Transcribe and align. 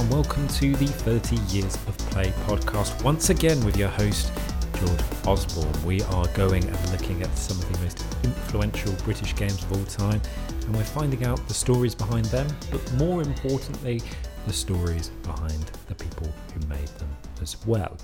Everyone. 0.00 0.24
Welcome 0.24 0.48
to 0.48 0.74
the 0.76 0.86
30 0.86 1.36
Years 1.54 1.74
of 1.86 1.96
Play 1.98 2.32
podcast. 2.46 3.02
Once 3.04 3.28
again, 3.28 3.62
with 3.64 3.76
your 3.76 3.88
host, 3.88 4.32
George 4.78 5.00
Osborne. 5.26 5.84
We 5.84 6.00
are 6.02 6.26
going 6.28 6.64
and 6.64 6.90
looking 6.90 7.22
at 7.22 7.36
some 7.36 7.58
of 7.58 7.70
the 7.72 7.78
most 7.80 8.04
influential 8.24 8.92
British 9.04 9.36
games 9.36 9.62
of 9.62 9.72
all 9.72 9.84
time, 9.84 10.22
and 10.48 10.74
we're 10.74 10.84
finding 10.84 11.24
out 11.24 11.46
the 11.48 11.54
stories 11.54 11.94
behind 11.94 12.24
them, 12.26 12.46
but 12.70 12.92
more 12.94 13.20
importantly, 13.20 14.00
the 14.46 14.52
stories 14.52 15.08
behind 15.22 15.70
the 15.88 15.94
people 15.94 16.32
who 16.54 16.66
made 16.66 16.88
them 16.88 17.14
as 17.42 17.56
well. 17.66 17.96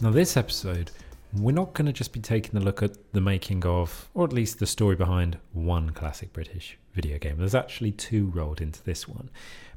Now, 0.00 0.10
this 0.10 0.36
episode, 0.36 0.90
we're 1.34 1.52
not 1.52 1.74
going 1.74 1.86
to 1.86 1.92
just 1.92 2.12
be 2.12 2.20
taking 2.20 2.56
a 2.56 2.62
look 2.62 2.82
at 2.82 3.12
the 3.12 3.20
making 3.20 3.64
of, 3.64 4.08
or 4.14 4.24
at 4.24 4.32
least 4.32 4.58
the 4.58 4.66
story 4.66 4.96
behind 4.96 5.38
one 5.52 5.90
classic 5.90 6.32
British 6.32 6.78
video 6.94 7.18
game. 7.18 7.36
There's 7.38 7.54
actually 7.54 7.92
two 7.92 8.26
rolled 8.26 8.60
into 8.60 8.82
this 8.82 9.06
one. 9.06 9.30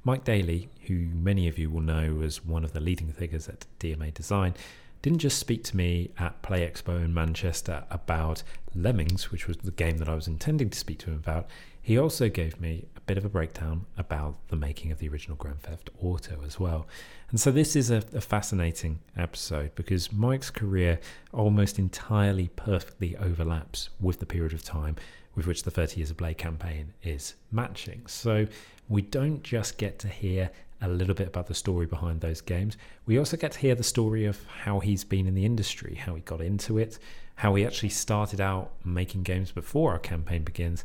Mike 0.04 0.24
Dailly, 0.24 0.70
who 0.88 0.96
many 0.96 1.48
of 1.48 1.60
you 1.60 1.70
will 1.70 1.82
know 1.82 2.22
as 2.24 2.46
one 2.46 2.64
of 2.64 2.74
the 2.74 2.80
leading 2.80 3.12
figures 3.12 3.48
at 3.48 3.66
DMA 3.80 4.14
Design, 4.14 4.56
didn't 5.02 5.20
just 5.20 5.40
speak 5.40 5.64
to 5.66 5.78
me 5.78 6.12
at 6.18 6.42
Play 6.42 6.70
Expo 6.70 7.04
in 7.04 7.14
Manchester 7.14 7.84
about 7.90 8.44
Lemmings, 8.76 9.32
which 9.32 9.48
was 9.48 9.58
the 9.58 9.72
game 9.72 9.98
that 9.98 10.08
I 10.08 10.16
was 10.16 10.28
intending 10.28 10.70
to 10.70 10.78
speak 10.78 11.00
to 11.00 11.12
him 11.12 11.16
about. 11.16 11.50
He 11.82 11.98
also 11.98 12.30
gave 12.30 12.62
me 12.62 12.86
a 12.96 13.02
bit 13.02 13.18
of 13.18 13.26
a 13.26 13.30
breakdown 13.30 13.88
about 13.98 14.36
the 14.50 14.56
making 14.56 14.92
of 14.92 15.00
the 15.00 15.10
original 15.10 15.36
Grand 15.36 15.64
Theft 15.64 15.90
Auto 16.00 16.44
as 16.46 16.60
well. 16.60 16.88
And 17.32 17.40
so 17.40 17.50
this 17.52 17.76
is 17.76 17.90
a, 17.90 18.04
a 18.14 18.22
fascinating 18.22 19.00
episode 19.18 19.74
because 19.74 20.14
Mike's 20.14 20.52
career 20.52 21.00
almost 21.34 21.80
entirely 21.80 22.50
perfectly 22.56 23.18
overlaps 23.18 23.90
with 24.00 24.20
the 24.20 24.28
period 24.28 24.54
of 24.54 24.64
time 24.64 24.96
with 25.34 25.48
which 25.48 25.64
the 25.64 25.72
30 25.72 25.98
Years 25.98 26.12
of 26.12 26.18
Play 26.18 26.36
campaign 26.36 26.94
is 27.02 27.36
matching. 27.52 28.06
So 28.06 28.46
we 28.88 29.02
don't 29.02 29.42
just 29.42 29.78
get 29.78 29.98
to 30.00 30.08
hear 30.08 30.52
a 30.82 30.88
little 30.88 31.14
bit 31.14 31.28
about 31.28 31.48
the 31.48 31.54
story 31.54 31.86
behind 31.86 32.22
those 32.22 32.42
games. 32.42 32.76
We 33.06 33.18
also 33.18 33.38
get 33.38 33.54
to 33.54 33.60
hear 33.60 33.76
the 33.76 33.84
story 33.84 34.26
of 34.26 34.44
how 34.64 34.80
he's 34.80 35.04
been 35.04 35.28
in 35.28 35.36
the 35.36 35.46
industry, 35.46 35.96
how 35.96 36.16
he 36.16 36.22
got 36.22 36.42
into 36.42 36.78
it, 36.78 36.98
how 37.36 37.56
he 37.56 37.66
actually 37.66 37.90
started 37.90 38.42
out 38.42 38.72
making 38.84 39.24
games 39.24 39.52
before 39.52 39.92
our 39.92 40.00
campaign 40.00 40.44
begins, 40.44 40.84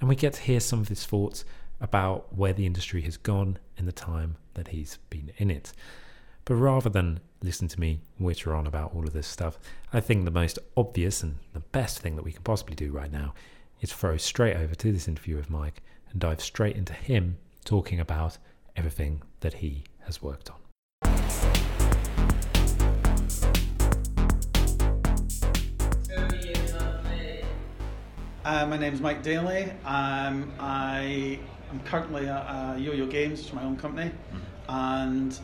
and 0.00 0.08
we 0.08 0.16
get 0.16 0.34
to 0.34 0.42
hear 0.42 0.60
some 0.60 0.80
of 0.80 0.88
his 0.88 1.04
thoughts 1.04 1.44
about 1.80 2.34
where 2.34 2.52
the 2.52 2.66
industry 2.66 3.02
has 3.02 3.16
gone 3.16 3.58
in 3.76 3.86
the 3.86 3.92
time 3.92 4.36
that 4.54 4.68
he's 4.68 4.98
been 5.10 5.32
in 5.38 5.50
it. 5.50 5.72
But 6.44 6.54
rather 6.54 6.88
than 6.88 7.20
listen 7.42 7.68
to 7.68 7.80
me 7.80 8.00
witter 8.18 8.54
on 8.54 8.66
about 8.66 8.94
all 8.94 9.06
of 9.06 9.12
this 9.12 9.26
stuff, 9.26 9.58
I 9.92 10.00
think 10.00 10.24
the 10.24 10.30
most 10.30 10.58
obvious 10.76 11.22
and 11.22 11.36
the 11.52 11.60
best 11.60 11.98
thing 11.98 12.16
that 12.16 12.24
we 12.24 12.32
can 12.32 12.42
possibly 12.42 12.74
do 12.74 12.90
right 12.90 13.12
now 13.12 13.34
is 13.80 13.92
throw 13.92 14.16
straight 14.16 14.56
over 14.56 14.74
to 14.74 14.92
this 14.92 15.08
interview 15.08 15.36
with 15.36 15.50
Mike 15.50 15.82
and 16.10 16.20
dive 16.20 16.40
straight 16.40 16.76
into 16.76 16.94
him 16.94 17.36
talking 17.64 18.00
about 18.00 18.38
everything 18.78 19.20
that 19.40 19.54
he 19.54 19.82
has 19.98 20.22
worked 20.22 20.50
on. 20.50 20.56
Uh, 28.44 28.66
my 28.66 28.78
name 28.78 28.94
is 28.94 29.00
Mike 29.00 29.24
Dailly. 29.24 29.64
Um, 29.84 30.52
I 30.60 31.40
am 31.70 31.80
currently 31.84 32.28
at 32.28 32.36
uh, 32.36 32.76
Yo-Yo 32.78 33.06
Games, 33.06 33.40
which 33.40 33.48
is 33.48 33.52
my 33.52 33.64
own 33.64 33.76
company, 33.76 34.10
mm-hmm. 34.10 34.38
and 34.68 35.36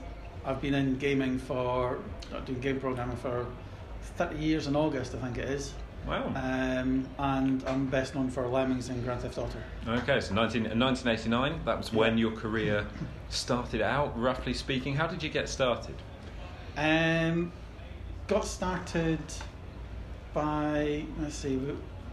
I've 0.46 0.62
been 0.62 0.74
in 0.74 0.96
gaming 0.98 1.40
for 1.40 1.98
doing 2.46 2.60
game 2.60 2.78
programming 2.78 3.16
for 3.16 3.46
30 4.16 4.36
years 4.36 4.68
in 4.68 4.76
August, 4.76 5.12
I 5.16 5.18
think 5.18 5.38
it 5.38 5.48
is. 5.48 5.74
Wow. 6.06 6.26
Um, 6.34 7.08
and 7.18 7.62
I'm 7.66 7.86
best 7.86 8.14
known 8.14 8.30
for 8.30 8.46
Lemmings 8.46 8.88
and 8.90 9.02
Grand 9.04 9.22
Theft 9.22 9.38
Auto. 9.38 9.58
Okay, 9.86 10.20
so 10.20 10.34
19, 10.34 10.78
1989, 10.78 11.60
that 11.64 11.78
was 11.78 11.92
when 11.92 12.18
your 12.18 12.32
career 12.32 12.86
started 13.30 13.80
out, 13.80 14.18
roughly 14.18 14.52
speaking. 14.52 14.94
How 14.94 15.06
did 15.06 15.22
you 15.22 15.30
get 15.30 15.48
started? 15.48 15.94
Um, 16.76 17.52
got 18.26 18.44
started 18.44 19.20
by, 20.34 21.04
let's 21.20 21.36
see, 21.36 21.58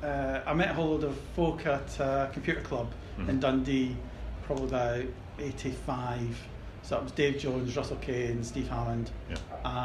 uh, 0.03 0.39
I 0.45 0.53
met 0.53 0.69
a 0.69 0.73
whole 0.73 0.91
load 0.91 1.03
of 1.03 1.17
folk 1.35 1.65
at 1.65 1.99
a 1.99 2.29
Computer 2.31 2.61
Club 2.61 2.91
mm-hmm. 3.17 3.29
in 3.29 3.39
Dundee, 3.39 3.97
probably 4.43 4.65
about 4.65 5.05
85. 5.39 6.47
So 6.83 6.97
it 6.97 7.03
was 7.03 7.11
Dave 7.11 7.37
Jones, 7.37 7.75
Russell 7.75 7.97
Kay, 7.97 8.35
Steve 8.41 8.67
Hammond, 8.67 9.11
yeah. 9.29 9.37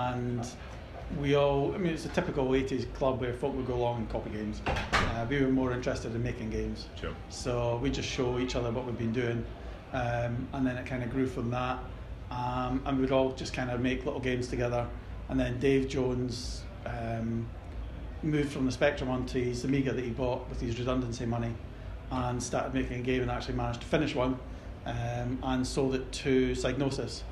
and 0.09 0.47
we 1.21 1.35
all, 1.35 1.75
I 1.75 1.79
mean, 1.79 1.93
it's 1.93 2.05
a 2.05 2.11
typical 2.11 2.49
80s 2.49 2.93
club 2.95 3.21
where 3.21 3.33
folk 3.33 3.55
would 3.55 3.67
go 3.67 3.75
along 3.75 3.99
and 3.99 4.11
copy 4.11 4.31
games. 4.31 4.61
Uh, 4.67 5.27
we 5.29 5.41
were 5.41 5.49
more 5.49 5.73
interested 5.73 6.15
in 6.15 6.23
making 6.23 6.51
games. 6.51 6.89
Sure. 7.01 7.15
So 7.29 7.79
we 7.83 7.91
just 7.91 8.09
show 8.09 8.39
each 8.39 8.57
other 8.57 8.71
what 8.71 8.87
we've 8.87 8.99
been 8.99 9.13
doing. 9.13 9.45
Um, 9.93 10.49
and 10.53 10.67
then 10.67 10.77
it 10.77 10.87
kind 10.87 11.03
of 11.03 11.11
grew 11.11 11.27
from 11.27 11.51
that. 11.51 11.79
Um, 12.31 12.83
and 12.85 12.99
we'd 12.99 13.13
all 13.13 13.33
just 13.33 13.53
kind 13.53 13.71
of 13.71 13.81
make 13.81 14.05
little 14.05 14.21
games 14.21 14.49
together. 14.49 14.87
And 15.29 15.39
then 15.39 15.59
Dave 15.59 15.89
Jones 15.89 16.63
um, 16.85 17.49
moved 18.23 18.53
from 18.53 18.67
the 18.67 18.73
Spectrum 18.73 19.09
onto 19.09 19.43
his 19.43 19.65
Amiga 19.65 19.93
that 19.93 20.05
he 20.05 20.11
bought 20.11 20.49
with 20.49 20.61
his 20.61 20.79
redundancy 20.79 21.25
money 21.25 21.55
and 22.11 22.43
started 22.43 22.75
making 22.75 23.01
a 23.01 23.03
game 23.03 23.23
and 23.23 23.31
actually 23.31 23.55
managed 23.55 23.81
to 23.81 23.87
finish 23.87 24.15
one 24.15 24.39
um, 24.85 25.39
and 25.43 25.67
sold 25.67 25.95
it 25.95 26.11
to 26.13 26.53
Psygnosis 26.53 27.23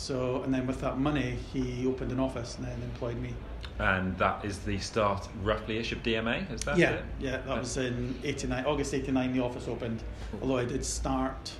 so, 0.00 0.42
and 0.42 0.52
then 0.54 0.66
with 0.66 0.80
that 0.80 0.98
money, 0.98 1.36
he 1.52 1.86
opened 1.86 2.10
an 2.10 2.18
office 2.18 2.56
and 2.56 2.66
then 2.66 2.80
employed 2.82 3.20
me. 3.20 3.34
And 3.78 4.16
that 4.16 4.44
is 4.44 4.58
the 4.60 4.78
start, 4.78 5.28
roughly 5.42 5.76
ish, 5.76 5.92
of 5.92 6.02
DMA, 6.02 6.50
is 6.52 6.62
that 6.62 6.78
yeah, 6.78 6.92
it? 6.92 7.04
Yeah, 7.18 7.36
that 7.38 7.58
was 7.58 7.76
in 7.76 8.18
89, 8.24 8.64
August 8.64 8.94
89, 8.94 9.32
the 9.34 9.42
office 9.42 9.68
opened. 9.68 10.02
Although 10.40 10.56
I 10.56 10.64
did 10.64 10.84
start 10.84 11.52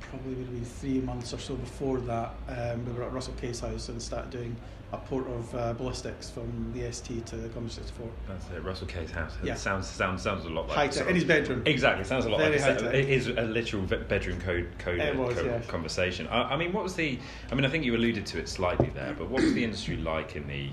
probably 0.00 0.34
would 0.34 0.46
have 0.46 0.54
been 0.54 0.64
three 0.64 1.00
months 1.00 1.32
or 1.32 1.38
so 1.38 1.54
before 1.56 1.98
that. 2.00 2.34
Um, 2.48 2.86
we 2.86 2.92
were 2.92 3.02
at 3.02 3.12
Russell 3.12 3.34
Kay's 3.34 3.60
house 3.60 3.88
and 3.88 4.00
started 4.00 4.30
doing 4.30 4.56
a 4.94 5.06
port 5.06 5.26
of 5.28 5.54
uh, 5.54 5.74
Ballistix 5.74 6.30
from 6.30 6.72
the 6.72 6.90
ST 6.90 7.26
to 7.26 7.36
the 7.36 7.48
Commodore 7.48 7.70
64. 7.70 8.08
That's 8.28 8.46
it, 8.50 8.62
Russell 8.62 8.86
Kay's 8.86 9.10
house. 9.10 9.32
Yeah. 9.42 9.54
Sounds, 9.54 9.86
sounds, 9.86 10.22
sounds 10.22 10.44
a 10.44 10.48
lot 10.48 10.68
like... 10.68 10.76
High 10.76 10.88
tech, 10.88 11.08
in 11.08 11.14
his 11.14 11.24
bedroom. 11.24 11.62
Exactly, 11.66 12.04
sounds 12.04 12.24
a 12.24 12.30
lot 12.30 12.40
Very 12.40 12.58
like... 12.58 12.82
It 12.94 13.08
is 13.08 13.28
a 13.28 13.42
literal 13.42 13.82
bedroom 13.82 14.40
code, 14.40 14.68
code, 14.78 15.16
was, 15.16 15.34
code 15.34 15.46
yeah. 15.46 15.60
conversation. 15.68 16.26
I, 16.28 16.54
I 16.54 16.56
mean, 16.56 16.72
what 16.72 16.82
was 16.82 16.94
the... 16.94 17.18
I 17.50 17.54
mean, 17.54 17.64
I 17.64 17.68
think 17.68 17.84
you 17.84 17.94
alluded 17.94 18.26
to 18.26 18.38
it 18.38 18.48
slightly 18.48 18.90
there, 18.94 19.14
but 19.18 19.28
what 19.28 19.42
was 19.42 19.52
the 19.54 19.64
industry 19.64 19.96
like 19.96 20.36
in 20.36 20.46
the 20.46 20.70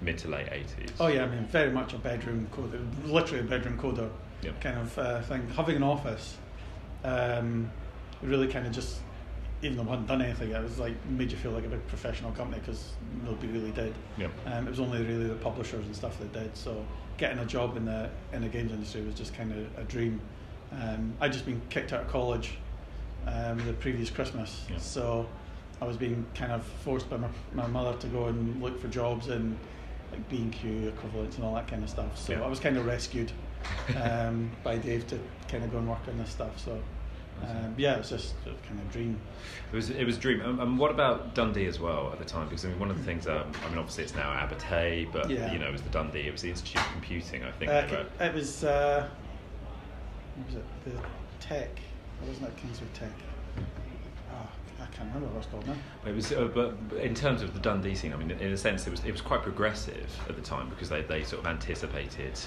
mid 0.00 0.18
to 0.18 0.28
late 0.28 0.46
80s? 0.46 0.90
Oh 1.00 1.06
yeah, 1.08 1.24
I 1.24 1.26
mean, 1.26 1.46
very 1.46 1.70
much 1.70 1.94
a 1.94 1.98
bedroom 1.98 2.48
coder, 2.52 2.80
literally 3.06 3.40
a 3.40 3.48
bedroom 3.48 3.78
coder 3.78 4.10
yep. 4.42 4.60
kind 4.60 4.78
of 4.78 4.98
uh, 4.98 5.22
thing. 5.22 5.48
Having 5.56 5.76
an 5.76 5.82
office 5.82 6.36
um, 7.04 7.70
really 8.22 8.48
kind 8.48 8.66
of 8.66 8.72
just 8.72 8.98
even 9.64 9.78
though 9.78 9.84
I 9.84 9.90
hadn't 9.90 10.06
done 10.06 10.22
anything, 10.22 10.50
it 10.50 10.62
was 10.62 10.78
like 10.78 10.94
made 11.06 11.32
you 11.32 11.38
feel 11.38 11.52
like 11.52 11.64
a 11.64 11.68
big 11.68 11.86
professional 11.88 12.30
company 12.32 12.60
because 12.60 12.92
nobody 13.24 13.48
really 13.48 13.70
did. 13.70 13.94
Yep. 14.18 14.30
Um, 14.46 14.66
it 14.66 14.70
was 14.70 14.80
only 14.80 15.02
really 15.02 15.26
the 15.26 15.34
publishers 15.36 15.86
and 15.86 15.96
stuff 15.96 16.18
that 16.18 16.32
did. 16.32 16.56
So 16.56 16.84
getting 17.16 17.38
a 17.38 17.46
job 17.46 17.76
in 17.76 17.84
the 17.86 18.10
in 18.32 18.42
the 18.42 18.48
games 18.48 18.72
industry 18.72 19.02
was 19.02 19.14
just 19.14 19.34
kind 19.34 19.52
of 19.52 19.78
a 19.78 19.84
dream. 19.84 20.20
Um, 20.72 21.14
I'd 21.20 21.32
just 21.32 21.46
been 21.46 21.60
kicked 21.70 21.92
out 21.92 22.02
of 22.02 22.08
college 22.08 22.58
um, 23.26 23.64
the 23.66 23.72
previous 23.72 24.10
Christmas, 24.10 24.64
yep. 24.68 24.80
so 24.80 25.26
I 25.80 25.86
was 25.86 25.96
being 25.96 26.26
kind 26.34 26.52
of 26.52 26.64
forced 26.64 27.08
by 27.08 27.16
my, 27.16 27.28
my 27.52 27.66
mother 27.66 27.96
to 27.98 28.06
go 28.08 28.26
and 28.26 28.62
look 28.62 28.78
for 28.78 28.88
jobs 28.88 29.28
in 29.28 29.56
like 30.12 30.28
B 30.28 30.36
and 30.36 30.52
Q 30.52 30.88
equivalents 30.88 31.36
and 31.36 31.44
all 31.44 31.54
that 31.54 31.66
kind 31.66 31.82
of 31.82 31.90
stuff. 31.90 32.18
So 32.18 32.32
yep. 32.32 32.42
I 32.42 32.48
was 32.48 32.60
kind 32.60 32.76
of 32.76 32.86
rescued 32.86 33.32
um, 34.02 34.50
by 34.62 34.76
Dave 34.76 35.06
to 35.08 35.18
kind 35.48 35.64
of 35.64 35.72
go 35.72 35.78
and 35.78 35.88
work 35.88 36.06
on 36.08 36.18
this 36.18 36.30
stuff. 36.30 36.58
So 36.58 36.78
um, 37.42 37.74
yeah, 37.76 37.94
it 37.94 37.98
was 37.98 38.10
just 38.10 38.34
a 38.46 38.66
kind 38.66 38.80
of 38.80 38.90
dream. 38.90 39.20
It 39.72 39.76
was 39.76 39.90
it 39.90 40.04
was 40.04 40.16
a 40.16 40.20
dream. 40.20 40.40
And 40.40 40.50
um, 40.50 40.60
um, 40.60 40.78
what 40.78 40.90
about 40.90 41.34
Dundee 41.34 41.66
as 41.66 41.80
well 41.80 42.10
at 42.12 42.18
the 42.18 42.24
time? 42.24 42.46
Because 42.48 42.64
I 42.64 42.68
mean, 42.68 42.78
one 42.78 42.90
of 42.90 42.96
the 42.96 43.04
things. 43.04 43.26
Um, 43.26 43.50
I 43.64 43.68
mean, 43.68 43.78
obviously 43.78 44.04
it's 44.04 44.14
now 44.14 44.30
Abertay, 44.32 45.10
but 45.12 45.28
yeah. 45.28 45.52
you 45.52 45.58
know, 45.58 45.68
it 45.68 45.72
was 45.72 45.82
the 45.82 45.90
Dundee. 45.90 46.20
It 46.20 46.32
was 46.32 46.42
the 46.42 46.50
Institute 46.50 46.80
of 46.80 46.92
Computing, 46.92 47.44
I 47.44 47.50
think. 47.52 47.70
Uh, 47.70 48.04
it 48.20 48.34
was. 48.34 48.64
Uh, 48.64 49.08
what 50.36 50.46
was 50.46 50.56
it? 50.56 50.64
The 50.84 51.46
Tech. 51.46 51.80
Or 52.22 52.28
wasn't 52.28 52.46
that 52.46 52.56
Kingsway 52.56 52.86
Tech? 52.94 53.10
Oh, 54.32 54.48
I 54.80 54.86
can't 54.86 55.08
remember 55.12 55.26
what 55.26 55.34
it 55.34 55.38
was 55.38 55.46
called 55.46 55.66
now. 55.66 55.76
It 56.06 56.14
was, 56.14 56.32
uh, 56.32 56.48
but 56.52 56.74
in 56.98 57.14
terms 57.14 57.42
of 57.42 57.54
the 57.54 57.60
Dundee 57.60 57.94
scene, 57.94 58.12
I 58.12 58.16
mean, 58.16 58.30
in 58.30 58.52
a 58.52 58.56
sense, 58.56 58.86
it 58.86 58.90
was 58.90 59.04
it 59.04 59.12
was 59.12 59.20
quite 59.20 59.42
progressive 59.42 60.10
at 60.28 60.36
the 60.36 60.42
time 60.42 60.68
because 60.70 60.88
they, 60.88 61.02
they 61.02 61.22
sort 61.24 61.40
of 61.40 61.46
anticipated 61.46 62.38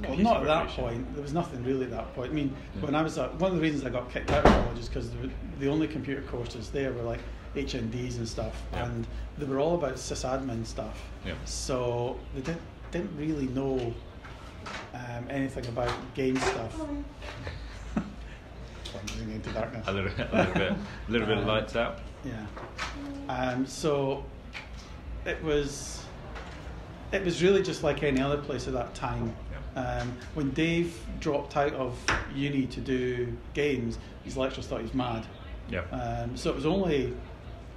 well, 0.00 0.16
not 0.16 0.36
at 0.38 0.44
that 0.44 0.68
point. 0.68 1.12
There 1.14 1.22
was 1.22 1.32
nothing 1.32 1.62
really 1.64 1.84
at 1.84 1.90
that 1.90 2.14
point. 2.14 2.30
I 2.30 2.34
mean, 2.34 2.54
yeah. 2.74 2.82
when 2.82 2.94
I 2.94 3.02
was 3.02 3.18
at, 3.18 3.34
one 3.36 3.50
of 3.50 3.56
the 3.56 3.62
reasons 3.62 3.84
I 3.84 3.90
got 3.90 4.10
kicked 4.10 4.30
out 4.30 4.44
of 4.44 4.52
college 4.52 4.78
is 4.78 4.88
because 4.88 5.10
the, 5.10 5.30
the, 5.60 5.68
only 5.68 5.86
computer 5.86 6.22
courses 6.22 6.70
there 6.70 6.92
were 6.92 7.02
like 7.02 7.20
HNDs 7.54 8.16
and 8.16 8.28
stuff, 8.28 8.62
yeah. 8.72 8.86
and 8.86 9.06
they 9.38 9.44
were 9.44 9.58
all 9.58 9.74
about 9.74 9.94
sysadmin 9.94 10.64
stuff. 10.66 11.02
Yeah. 11.24 11.34
So 11.44 12.18
they 12.34 12.40
didn't 12.40 12.62
didn't 12.90 13.16
really 13.16 13.46
know 13.48 13.94
um, 14.94 15.26
anything 15.30 15.66
about 15.66 15.92
game 16.14 16.36
stuff. 16.36 16.74
Plunging 18.84 19.32
into 19.32 19.50
darkness. 19.50 19.84
A 19.86 19.92
little, 19.92 20.10
a 20.10 20.36
little 20.36 20.54
bit, 20.54 20.72
a 20.72 21.10
little 21.10 21.26
bit 21.26 21.38
of 21.38 21.44
um, 21.44 21.48
lights 21.48 21.76
out. 21.76 22.00
Yeah. 22.24 22.46
Um, 23.28 23.66
so 23.66 24.24
it 25.24 25.42
was 25.42 26.02
it 27.12 27.24
was 27.24 27.42
really 27.42 27.62
just 27.62 27.82
like 27.82 28.02
any 28.02 28.20
other 28.20 28.38
place 28.38 28.66
at 28.66 28.72
that 28.72 28.94
time. 28.94 29.34
Um, 29.74 30.12
when 30.34 30.50
Dave 30.50 30.98
dropped 31.20 31.56
out 31.56 31.72
of 31.74 31.98
uni 32.34 32.66
to 32.66 32.80
do 32.80 33.36
games, 33.54 33.98
his 34.24 34.36
lecturers 34.36 34.66
thought 34.66 34.78
he 34.78 34.84
was 34.84 34.94
mad. 34.94 35.26
Yeah. 35.70 35.82
Um, 35.92 36.36
so 36.36 36.50
it 36.50 36.56
was 36.56 36.66
only 36.66 37.14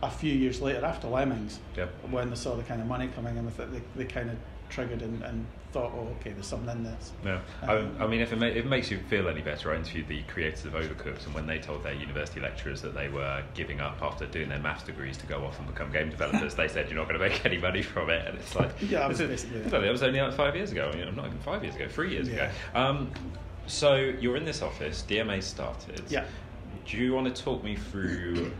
a 0.04 0.10
few 0.12 0.34
years 0.34 0.62
later, 0.62 0.86
after 0.86 1.08
Lemmings, 1.08 1.60
Yep. 1.78 1.90
when 2.12 2.30
they 2.30 2.36
saw 2.36 2.56
the 2.56 2.64
kind 2.64 2.82
of 2.82 2.88
money 2.88 3.08
coming 3.16 3.38
in 3.38 3.46
with 3.46 3.60
it, 3.60 3.72
they, 3.72 3.82
they 3.96 4.06
kind 4.12 4.30
of 4.30 4.36
triggered 4.70 5.02
and, 5.02 5.24
and 5.24 5.46
thought, 5.76 5.92
oh, 5.94 6.08
okay, 6.22 6.32
there's 6.32 6.46
something 6.48 6.70
in 6.70 6.84
this. 6.84 7.12
No, 7.26 7.42
Um, 7.64 7.94
I, 8.00 8.06
I 8.06 8.08
mean, 8.08 8.22
if 8.22 8.32
it, 8.32 8.38
ma- 8.38 8.46
if 8.46 8.56
it 8.64 8.66
makes 8.66 8.90
you 8.90 8.98
feel 9.10 9.28
any 9.28 9.42
better, 9.42 9.74
I 9.74 9.76
interviewed 9.76 10.08
the 10.08 10.24
creators 10.24 10.64
of 10.64 10.72
Overcooked, 10.72 11.26
and 11.26 11.36
when 11.36 11.46
they 11.46 11.60
told 11.60 11.84
their 11.84 11.92
university 11.94 12.40
lecturers 12.40 12.82
that 12.82 12.96
they 12.96 13.10
were 13.10 13.44
giving 13.56 13.82
up 13.82 14.02
after 14.02 14.26
doing 14.26 14.48
their 14.48 14.60
maths 14.60 14.84
degrees 14.84 15.18
to 15.18 15.26
go 15.26 15.44
off 15.44 15.60
and 15.60 15.68
become 15.68 15.92
game 15.92 16.10
developers, 16.10 16.56
they 16.56 16.70
said 16.70 16.88
you're 16.90 16.98
not 16.98 17.10
going 17.10 17.20
to 17.20 17.28
make 17.28 17.46
any 17.46 17.58
money 17.58 17.82
from 17.82 18.10
it, 18.10 18.26
and 18.26 18.38
it's 18.38 18.56
like, 18.56 18.72
Yeah, 18.90 19.06
was 19.06 19.20
is- 19.20 19.44
it. 19.44 19.66
I 19.66 19.80
That 19.80 19.92
was 19.92 20.02
only 20.02 20.22
like 20.22 20.34
five 20.34 20.56
years 20.56 20.72
ago. 20.72 20.90
I 20.94 20.96
mean, 20.96 21.14
not 21.14 21.26
even 21.26 21.40
five 21.40 21.62
years 21.62 21.76
ago, 21.76 21.90
three 21.90 22.12
years 22.12 22.30
Yeah. 22.30 22.36
ago. 22.46 22.52
Um, 22.80 23.12
so 23.68 23.96
you're 23.96 24.38
in 24.38 24.46
this 24.46 24.62
office. 24.62 25.04
DMA 25.06 25.44
started. 25.44 26.04
Yeah. 26.08 26.24
Do 26.88 26.96
you 26.98 27.14
want 27.14 27.36
to 27.36 27.44
talk 27.44 27.66
me 27.66 27.76
through 27.76 28.54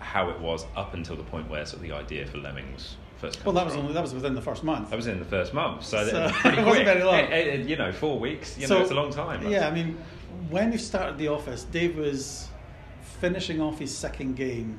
how 0.00 0.28
it 0.28 0.38
was 0.38 0.66
up 0.76 0.92
until 0.92 1.16
the 1.16 1.22
point 1.22 1.48
where 1.48 1.64
sort 1.64 1.82
of 1.82 1.88
the 1.88 1.94
idea 1.94 2.26
for 2.26 2.36
Lemmings 2.38 2.96
first? 3.18 3.44
Well, 3.44 3.54
that 3.54 3.64
was 3.64 3.74
from? 3.74 3.82
only 3.82 3.94
that 3.94 4.02
was 4.02 4.14
within 4.14 4.34
the 4.34 4.42
first 4.42 4.64
month. 4.64 4.90
That 4.90 4.96
was 4.96 5.06
in 5.06 5.18
the 5.18 5.24
first 5.24 5.54
month, 5.54 5.84
so, 5.84 6.06
So, 6.06 6.12
that 6.12 6.58
it 6.58 6.64
wasn't 6.64 6.86
very 6.86 7.02
long. 7.02 7.14
Eh, 7.14 7.26
eh, 7.30 7.54
you 7.56 7.76
know, 7.76 7.92
four 7.92 8.18
weeks. 8.18 8.58
You 8.58 8.68
know, 8.68 8.80
it's 8.80 8.90
a 8.90 8.94
long 8.94 9.10
time. 9.10 9.48
Yeah, 9.48 9.68
I 9.68 9.70
mean, 9.70 9.98
when 10.50 10.70
we 10.70 10.78
started 10.78 11.18
the 11.18 11.28
office, 11.28 11.64
Dave 11.64 11.96
was 11.96 12.48
finishing 13.20 13.60
off 13.60 13.78
his 13.78 13.96
second 13.96 14.36
game, 14.36 14.78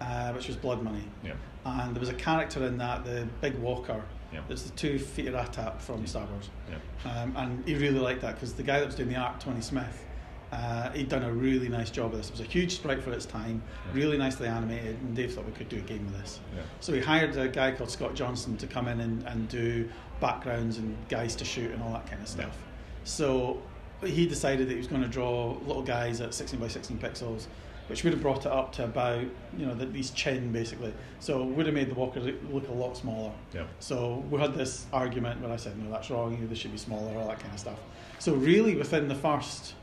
uh, 0.00 0.32
which 0.32 0.48
was 0.48 0.56
Blood 0.56 0.82
Money. 0.82 1.04
Yeah. 1.22 1.34
And 1.64 1.94
there 1.94 2.00
was 2.00 2.08
a 2.08 2.14
character 2.14 2.64
in 2.66 2.78
that, 2.78 3.04
the 3.04 3.26
Big 3.40 3.56
Walker. 3.58 4.02
Yeah. 4.32 4.40
That's 4.48 4.62
the 4.62 4.72
two 4.72 4.98
feet 4.98 5.28
of 5.28 5.34
Ratap 5.34 5.80
from 5.80 6.06
Star 6.06 6.26
Wars. 6.26 6.50
Yeah. 6.68 7.22
Um, 7.22 7.36
and 7.36 7.64
he 7.64 7.74
really 7.76 8.00
liked 8.00 8.20
that 8.22 8.34
because 8.34 8.54
the 8.54 8.62
guy 8.62 8.80
that 8.80 8.86
was 8.86 8.96
doing 8.96 9.10
the 9.10 9.16
art, 9.16 9.40
Tony 9.40 9.60
Smith, 9.60 10.04
uh, 10.52 10.90
he'd 10.90 11.08
done 11.08 11.24
a 11.24 11.32
really 11.32 11.68
nice 11.68 11.90
job 11.90 12.12
of 12.12 12.18
this. 12.18 12.28
It 12.28 12.32
was 12.32 12.40
a 12.40 12.44
huge 12.44 12.76
sprite 12.76 13.02
for 13.02 13.12
its 13.12 13.26
time, 13.26 13.62
Yeah. 13.86 13.92
really 14.00 14.16
nicely 14.18 14.46
animated, 14.46 14.96
and 15.00 15.14
Dave 15.16 15.34
thought 15.34 15.46
we 15.46 15.52
could 15.52 15.68
do 15.68 15.76
a 15.78 15.80
game 15.80 16.04
with 16.06 16.20
this. 16.20 16.40
Yeah. 16.54 16.62
So 16.80 16.92
he 16.92 17.00
hired 17.00 17.36
a 17.36 17.48
guy 17.48 17.72
called 17.72 17.90
Scott 17.90 18.14
Johnson 18.14 18.56
to 18.58 18.66
come 18.66 18.86
in 18.88 19.00
and, 19.00 19.22
and 19.26 19.48
do 19.48 19.88
backgrounds 20.20 20.78
and 20.78 20.96
guys 21.08 21.34
to 21.36 21.44
shoot 21.44 21.70
and 21.72 21.82
all 21.82 21.92
that 21.92 22.06
kind 22.06 22.22
of 22.22 22.28
stuff. 22.28 22.56
So 23.04 23.60
he 24.04 24.26
decided 24.26 24.68
that 24.68 24.72
he 24.72 24.78
was 24.78 24.86
going 24.86 25.02
to 25.02 25.08
draw 25.08 25.56
little 25.66 25.82
guys 25.82 26.20
at 26.20 26.34
16 26.34 26.60
by 26.60 26.68
16 26.68 26.98
pixels, 26.98 27.46
which 27.88 28.04
would 28.04 28.12
have 28.12 28.22
brought 28.22 28.46
it 28.46 28.52
up 28.52 28.72
to 28.72 28.84
about, 28.84 29.20
you 29.58 29.66
know, 29.66 29.74
the, 29.74 29.86
these 29.86 30.10
chin 30.10 30.52
basically. 30.52 30.92
So 31.20 31.42
would 31.44 31.66
have 31.66 31.74
made 31.74 31.90
the 31.90 31.94
walker 31.94 32.20
look 32.20 32.68
a 32.68 32.72
lot 32.72 32.96
smaller. 32.96 33.32
Yeah. 33.52 33.64
So 33.80 34.24
we 34.30 34.38
had 34.40 34.54
this 34.54 34.86
argument 34.92 35.40
where 35.42 35.52
I 35.52 35.56
said, 35.56 35.76
no, 35.82 35.90
that's 35.90 36.10
wrong, 36.10 36.32
you 36.34 36.38
know, 36.38 36.46
they 36.46 36.54
should 36.54 36.72
be 36.72 36.78
smaller, 36.78 37.16
all 37.18 37.28
that 37.28 37.40
kind 37.40 37.52
of 37.52 37.60
stuff. 37.60 37.78
So 38.18 38.34
really 38.34 38.74
within 38.76 39.08
the 39.08 39.14
first 39.14 39.74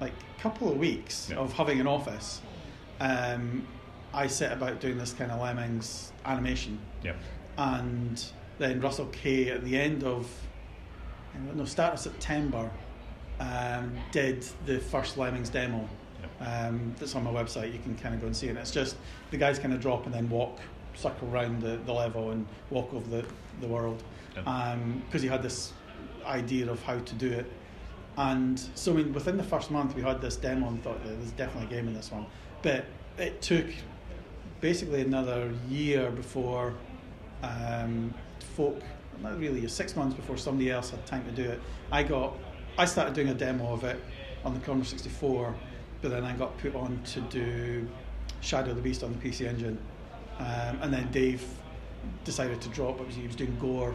like 0.00 0.12
a 0.38 0.40
couple 0.42 0.70
of 0.70 0.78
weeks 0.78 1.28
Yeah. 1.30 1.36
of 1.36 1.52
having 1.52 1.80
an 1.80 1.86
office, 1.86 2.40
um, 3.00 3.66
I 4.12 4.26
set 4.26 4.52
about 4.52 4.80
doing 4.80 4.98
this 4.98 5.12
kind 5.12 5.30
of 5.30 5.40
Lemmings 5.40 6.12
animation. 6.24 6.78
Yeah. 7.02 7.12
And 7.58 8.22
then 8.58 8.80
Russell 8.80 9.06
Kay 9.06 9.50
at 9.50 9.64
the 9.64 9.78
end 9.78 10.02
of 10.04 10.26
no 11.54 11.64
start 11.64 11.94
of 11.94 12.00
September 12.00 12.70
um, 13.38 13.92
did 14.10 14.44
the 14.66 14.78
first 14.80 15.16
Lemmings 15.16 15.48
demo. 15.48 15.88
Um, 16.40 16.94
that's 16.98 17.14
on 17.14 17.22
my 17.24 17.30
website. 17.30 17.72
You 17.72 17.78
can 17.78 17.94
kind 17.96 18.14
of 18.14 18.20
go 18.20 18.26
and 18.26 18.36
see 18.36 18.48
it. 18.48 18.56
It's 18.56 18.70
just 18.70 18.96
the 19.30 19.36
guys 19.36 19.58
kind 19.58 19.72
of 19.74 19.80
drop 19.80 20.06
and 20.06 20.14
then 20.14 20.28
walk, 20.28 20.58
circle 20.94 21.28
around 21.32 21.60
the, 21.62 21.78
the 21.86 21.92
level 21.92 22.30
and 22.30 22.46
walk 22.70 22.92
over 22.94 23.08
the, 23.08 23.26
the 23.60 23.68
world. 23.68 24.02
Yeah. 24.34 24.76
Because 25.06 25.22
he 25.22 25.28
had 25.28 25.42
this 25.42 25.72
idea 26.24 26.70
of 26.70 26.82
how 26.82 26.98
to 26.98 27.14
do 27.14 27.30
it. 27.30 27.50
And 28.20 28.60
so, 28.74 28.92
I 28.92 28.96
mean, 28.96 29.14
within 29.14 29.38
the 29.38 29.42
first 29.42 29.70
month, 29.70 29.96
we 29.96 30.02
had 30.02 30.20
this 30.20 30.36
demo 30.36 30.68
and 30.68 30.84
thought 30.84 31.02
that 31.04 31.18
there's 31.18 31.32
definitely 31.32 31.74
a 31.74 31.78
game 31.78 31.88
in 31.88 31.94
this 31.94 32.12
one. 32.12 32.26
But 32.60 32.84
it 33.16 33.40
took 33.40 33.64
basically 34.60 35.00
another 35.00 35.50
year 35.70 36.10
before 36.10 36.74
um, 37.42 38.12
folk, 38.56 38.82
not 39.22 39.38
really, 39.38 39.66
six 39.68 39.96
months 39.96 40.14
before 40.14 40.36
somebody 40.36 40.70
else 40.70 40.90
had 40.90 41.06
time 41.06 41.24
to 41.24 41.30
do 41.30 41.48
it. 41.48 41.62
I 41.90 42.02
got, 42.02 42.34
I 42.76 42.84
started 42.84 43.14
doing 43.14 43.30
a 43.30 43.34
demo 43.34 43.72
of 43.72 43.84
it 43.84 43.98
on 44.44 44.52
the 44.52 44.60
Commodore 44.60 44.84
64, 44.84 45.54
but 46.02 46.10
then 46.10 46.22
I 46.22 46.34
got 46.34 46.58
put 46.58 46.74
on 46.74 47.00
to 47.14 47.20
do 47.22 47.88
Shadow 48.42 48.70
of 48.70 48.76
the 48.76 48.82
Beast 48.82 49.02
on 49.02 49.18
the 49.18 49.18
PC 49.18 49.46
Engine, 49.46 49.78
um, 50.38 50.78
and 50.82 50.92
then 50.92 51.10
Dave 51.10 51.42
decided 52.24 52.60
to 52.60 52.68
drop. 52.68 53.00
Was 53.00 53.14
he 53.14 53.26
was 53.26 53.36
doing 53.36 53.56
Gore. 53.58 53.94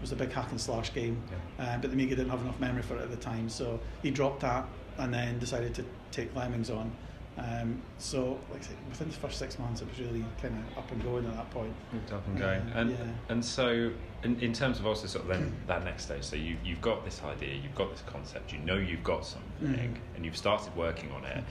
It 0.00 0.04
was 0.04 0.12
a 0.12 0.16
big 0.16 0.32
hack 0.32 0.50
and 0.50 0.58
slash 0.58 0.94
game, 0.94 1.22
uh, 1.58 1.76
but 1.76 1.90
the 1.90 1.92
Amiga 1.92 2.16
didn't 2.16 2.30
have 2.30 2.40
enough 2.40 2.58
memory 2.58 2.80
for 2.80 2.96
it 2.96 3.02
at 3.02 3.10
the 3.10 3.18
time, 3.18 3.50
so 3.50 3.78
he 4.02 4.10
dropped 4.10 4.40
that 4.40 4.64
and 4.96 5.12
then 5.12 5.38
decided 5.38 5.74
to 5.74 5.84
take 6.10 6.34
Lemmings 6.34 6.70
on. 6.70 6.90
Um, 7.36 7.82
so, 7.98 8.40
like 8.50 8.60
I 8.60 8.64
said, 8.64 8.76
within 8.88 9.08
the 9.08 9.14
first 9.14 9.38
six 9.38 9.58
months, 9.58 9.82
it 9.82 9.88
was 9.90 9.98
really 10.00 10.24
kind 10.40 10.56
of 10.72 10.78
up 10.78 10.90
and 10.90 11.02
going 11.02 11.26
at 11.26 11.34
that 11.36 11.50
point. 11.50 11.74
Moved 11.92 12.12
up 12.14 12.26
and 12.28 12.38
going. 12.38 12.60
Uh, 12.60 12.72
and 12.76 12.90
yeah. 12.92 12.96
and 13.28 13.44
so 13.44 13.92
in, 14.24 14.40
in 14.40 14.54
terms 14.54 14.78
of 14.78 14.86
also 14.86 15.06
sort 15.06 15.24
of 15.26 15.28
then 15.36 15.54
that 15.66 15.84
next 15.84 16.04
stage, 16.04 16.24
so 16.24 16.36
you 16.36 16.56
you've 16.64 16.80
got 16.80 17.04
this 17.04 17.22
idea, 17.22 17.54
you've 17.54 17.74
got 17.74 17.90
this 17.90 18.02
concept, 18.06 18.54
you 18.54 18.58
know 18.60 18.76
you've 18.78 19.04
got 19.04 19.26
something, 19.26 19.50
Mm. 19.62 19.94
and 20.16 20.24
you've 20.24 20.36
started 20.38 20.74
working 20.74 21.12
on 21.12 21.26
it. 21.26 21.44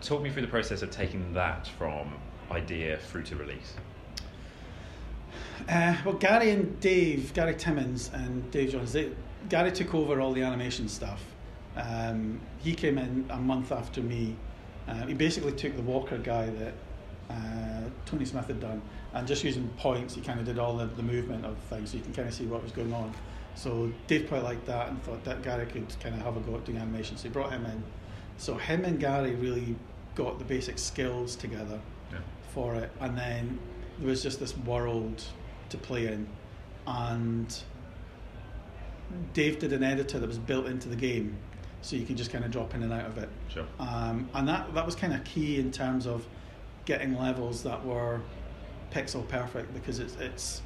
Talk 0.00 0.22
me 0.22 0.30
through 0.30 0.42
the 0.42 0.48
process 0.48 0.80
of 0.80 0.90
taking 0.90 1.34
that 1.34 1.66
from 1.66 2.14
idea 2.50 2.96
through 2.96 3.24
to 3.24 3.36
release. 3.36 3.74
Uh, 5.68 5.96
well, 6.04 6.14
Gary 6.14 6.50
and 6.50 6.78
Dave, 6.80 7.32
Gary 7.34 7.54
Timmins 7.54 8.10
and 8.12 8.50
Dave 8.50 8.72
Jones, 8.72 8.92
they, 8.92 9.10
Gary 9.48 9.72
took 9.72 9.94
over 9.94 10.20
all 10.20 10.32
the 10.32 10.42
animation 10.42 10.88
stuff. 10.88 11.22
Um, 11.76 12.40
he 12.58 12.74
came 12.74 12.98
in 12.98 13.26
a 13.30 13.36
month 13.36 13.72
after 13.72 14.00
me. 14.00 14.36
Uh, 14.86 15.06
he 15.06 15.14
basically 15.14 15.52
took 15.52 15.74
the 15.76 15.82
Walker 15.82 16.18
guy 16.18 16.50
that 16.50 16.74
uh, 17.30 17.88
Tony 18.06 18.24
Smith 18.24 18.46
had 18.46 18.60
done 18.60 18.82
and 19.14 19.26
just 19.26 19.44
using 19.44 19.68
points, 19.78 20.14
he 20.14 20.20
kind 20.20 20.40
of 20.40 20.46
did 20.46 20.58
all 20.58 20.76
the, 20.76 20.86
the 20.86 21.02
movement 21.02 21.44
of 21.44 21.56
things 21.70 21.90
so 21.90 21.96
you 21.96 22.02
can 22.02 22.12
kind 22.12 22.28
of 22.28 22.34
see 22.34 22.46
what 22.46 22.62
was 22.62 22.72
going 22.72 22.92
on. 22.92 23.14
So 23.54 23.90
Dave 24.08 24.28
quite 24.28 24.42
liked 24.42 24.66
that 24.66 24.88
and 24.88 25.00
thought 25.04 25.22
that 25.24 25.42
Gary 25.42 25.66
could 25.66 25.86
kind 26.00 26.14
of 26.16 26.22
have 26.22 26.36
a 26.36 26.40
go 26.40 26.56
at 26.56 26.64
doing 26.64 26.78
animation. 26.78 27.16
So 27.16 27.24
he 27.24 27.28
brought 27.28 27.52
him 27.52 27.64
in. 27.64 27.82
So 28.36 28.56
him 28.56 28.84
and 28.84 28.98
Gary 28.98 29.36
really 29.36 29.76
got 30.16 30.40
the 30.40 30.44
basic 30.44 30.78
skills 30.78 31.36
together 31.36 31.80
Yeah. 32.12 32.18
for 32.52 32.74
it, 32.74 32.90
and 33.00 33.16
then 33.16 33.58
there 33.98 34.08
was 34.08 34.22
just 34.22 34.40
this 34.40 34.56
world 34.58 35.22
to 35.74 35.86
play 35.86 36.06
in, 36.06 36.26
and 36.86 37.54
Dave 39.32 39.58
did 39.58 39.72
an 39.72 39.82
editor 39.82 40.18
that 40.18 40.26
was 40.26 40.38
built 40.38 40.66
into 40.66 40.88
the 40.88 40.96
game, 40.96 41.36
so 41.82 41.96
you 41.96 42.06
could 42.06 42.16
just 42.16 42.30
kind 42.32 42.44
of 42.44 42.50
drop 42.50 42.74
in 42.74 42.82
and 42.82 42.92
out 42.92 43.06
of 43.06 43.18
it, 43.18 43.28
Sure. 43.48 43.66
um, 43.78 44.28
and 44.34 44.48
that 44.48 44.72
that 44.74 44.86
was 44.86 44.94
kind 44.94 45.12
of 45.12 45.22
key 45.24 45.58
in 45.58 45.70
terms 45.70 46.06
of 46.06 46.26
getting 46.84 47.16
levels 47.18 47.62
that 47.62 47.84
were 47.84 48.20
pixel 48.90 49.26
perfect 49.28 49.72
because 49.74 49.98
it's 49.98 50.16
it's 50.16 50.62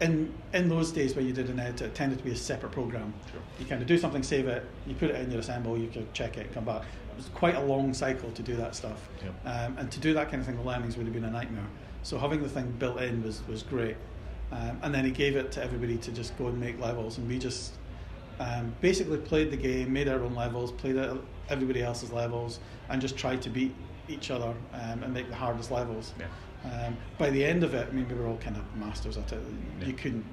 in 0.00 0.32
in 0.52 0.68
those 0.68 0.90
days 0.92 1.14
where 1.14 1.24
you 1.24 1.32
did 1.32 1.48
an 1.48 1.58
editor, 1.60 1.86
it 1.86 1.94
tended 1.94 2.18
to 2.18 2.24
be 2.24 2.32
a 2.32 2.36
separate 2.36 2.72
program. 2.72 3.12
Sure. 3.30 3.40
You 3.58 3.66
kind 3.66 3.80
of 3.80 3.88
do 3.88 3.96
something, 3.98 4.22
save 4.22 4.46
it, 4.48 4.64
you 4.86 4.94
put 4.94 5.10
it 5.10 5.16
in 5.16 5.30
your 5.30 5.40
assemble, 5.40 5.76
you 5.78 5.88
could 5.88 6.12
check 6.12 6.36
it, 6.36 6.52
come 6.52 6.64
back. 6.64 6.82
It 7.12 7.16
was 7.16 7.26
quite 7.34 7.54
a 7.56 7.60
long 7.62 7.92
cycle 7.94 8.30
to 8.32 8.42
do 8.42 8.56
that 8.56 8.74
stuff. 8.74 9.08
Yep. 9.22 9.34
Um, 9.44 9.78
and 9.78 9.92
to 9.92 10.00
do 10.00 10.14
that 10.14 10.30
kind 10.30 10.40
of 10.40 10.46
thing 10.46 10.56
with 10.56 10.66
Lemmings 10.66 10.96
would 10.96 11.04
have 11.06 11.12
been 11.14 11.24
a 11.24 11.30
nightmare. 11.30 11.66
So 12.02 12.18
having 12.18 12.42
the 12.42 12.48
thing 12.48 12.74
built 12.78 13.00
in 13.00 13.22
was, 13.22 13.46
was 13.46 13.62
great. 13.62 13.96
Um, 14.52 14.78
and 14.82 14.94
then 14.94 15.04
he 15.04 15.10
gave 15.10 15.34
it 15.36 15.50
to 15.52 15.64
everybody 15.64 15.96
to 15.98 16.12
just 16.12 16.36
go 16.36 16.46
and 16.48 16.60
make 16.60 16.78
levels. 16.78 17.16
And 17.18 17.26
we 17.28 17.38
just 17.38 17.72
um, 18.38 18.74
basically 18.80 19.16
played 19.18 19.50
the 19.50 19.56
game, 19.56 19.92
made 19.92 20.08
our 20.08 20.22
own 20.22 20.34
levels, 20.34 20.72
played 20.72 20.96
everybody 21.48 21.82
else's 21.82 22.12
levels, 22.12 22.60
and 22.90 23.00
just 23.00 23.16
tried 23.16 23.40
to 23.42 23.50
beat 23.50 23.74
each 24.08 24.30
other 24.30 24.54
um, 24.74 25.02
and 25.02 25.14
make 25.14 25.28
the 25.28 25.34
hardest 25.34 25.70
levels. 25.70 26.12
Yeah. 26.18 26.26
Um, 26.86 26.96
by 27.18 27.30
the 27.30 27.44
end 27.44 27.64
of 27.64 27.74
it, 27.74 27.88
I 27.88 27.92
mean, 27.92 28.06
we 28.08 28.14
were 28.14 28.26
all 28.26 28.36
kind 28.36 28.56
of 28.56 28.62
masters 28.76 29.16
at 29.16 29.32
it. 29.32 29.40
Yeah. 29.80 29.86
You 29.86 29.92
couldn't 29.94 30.24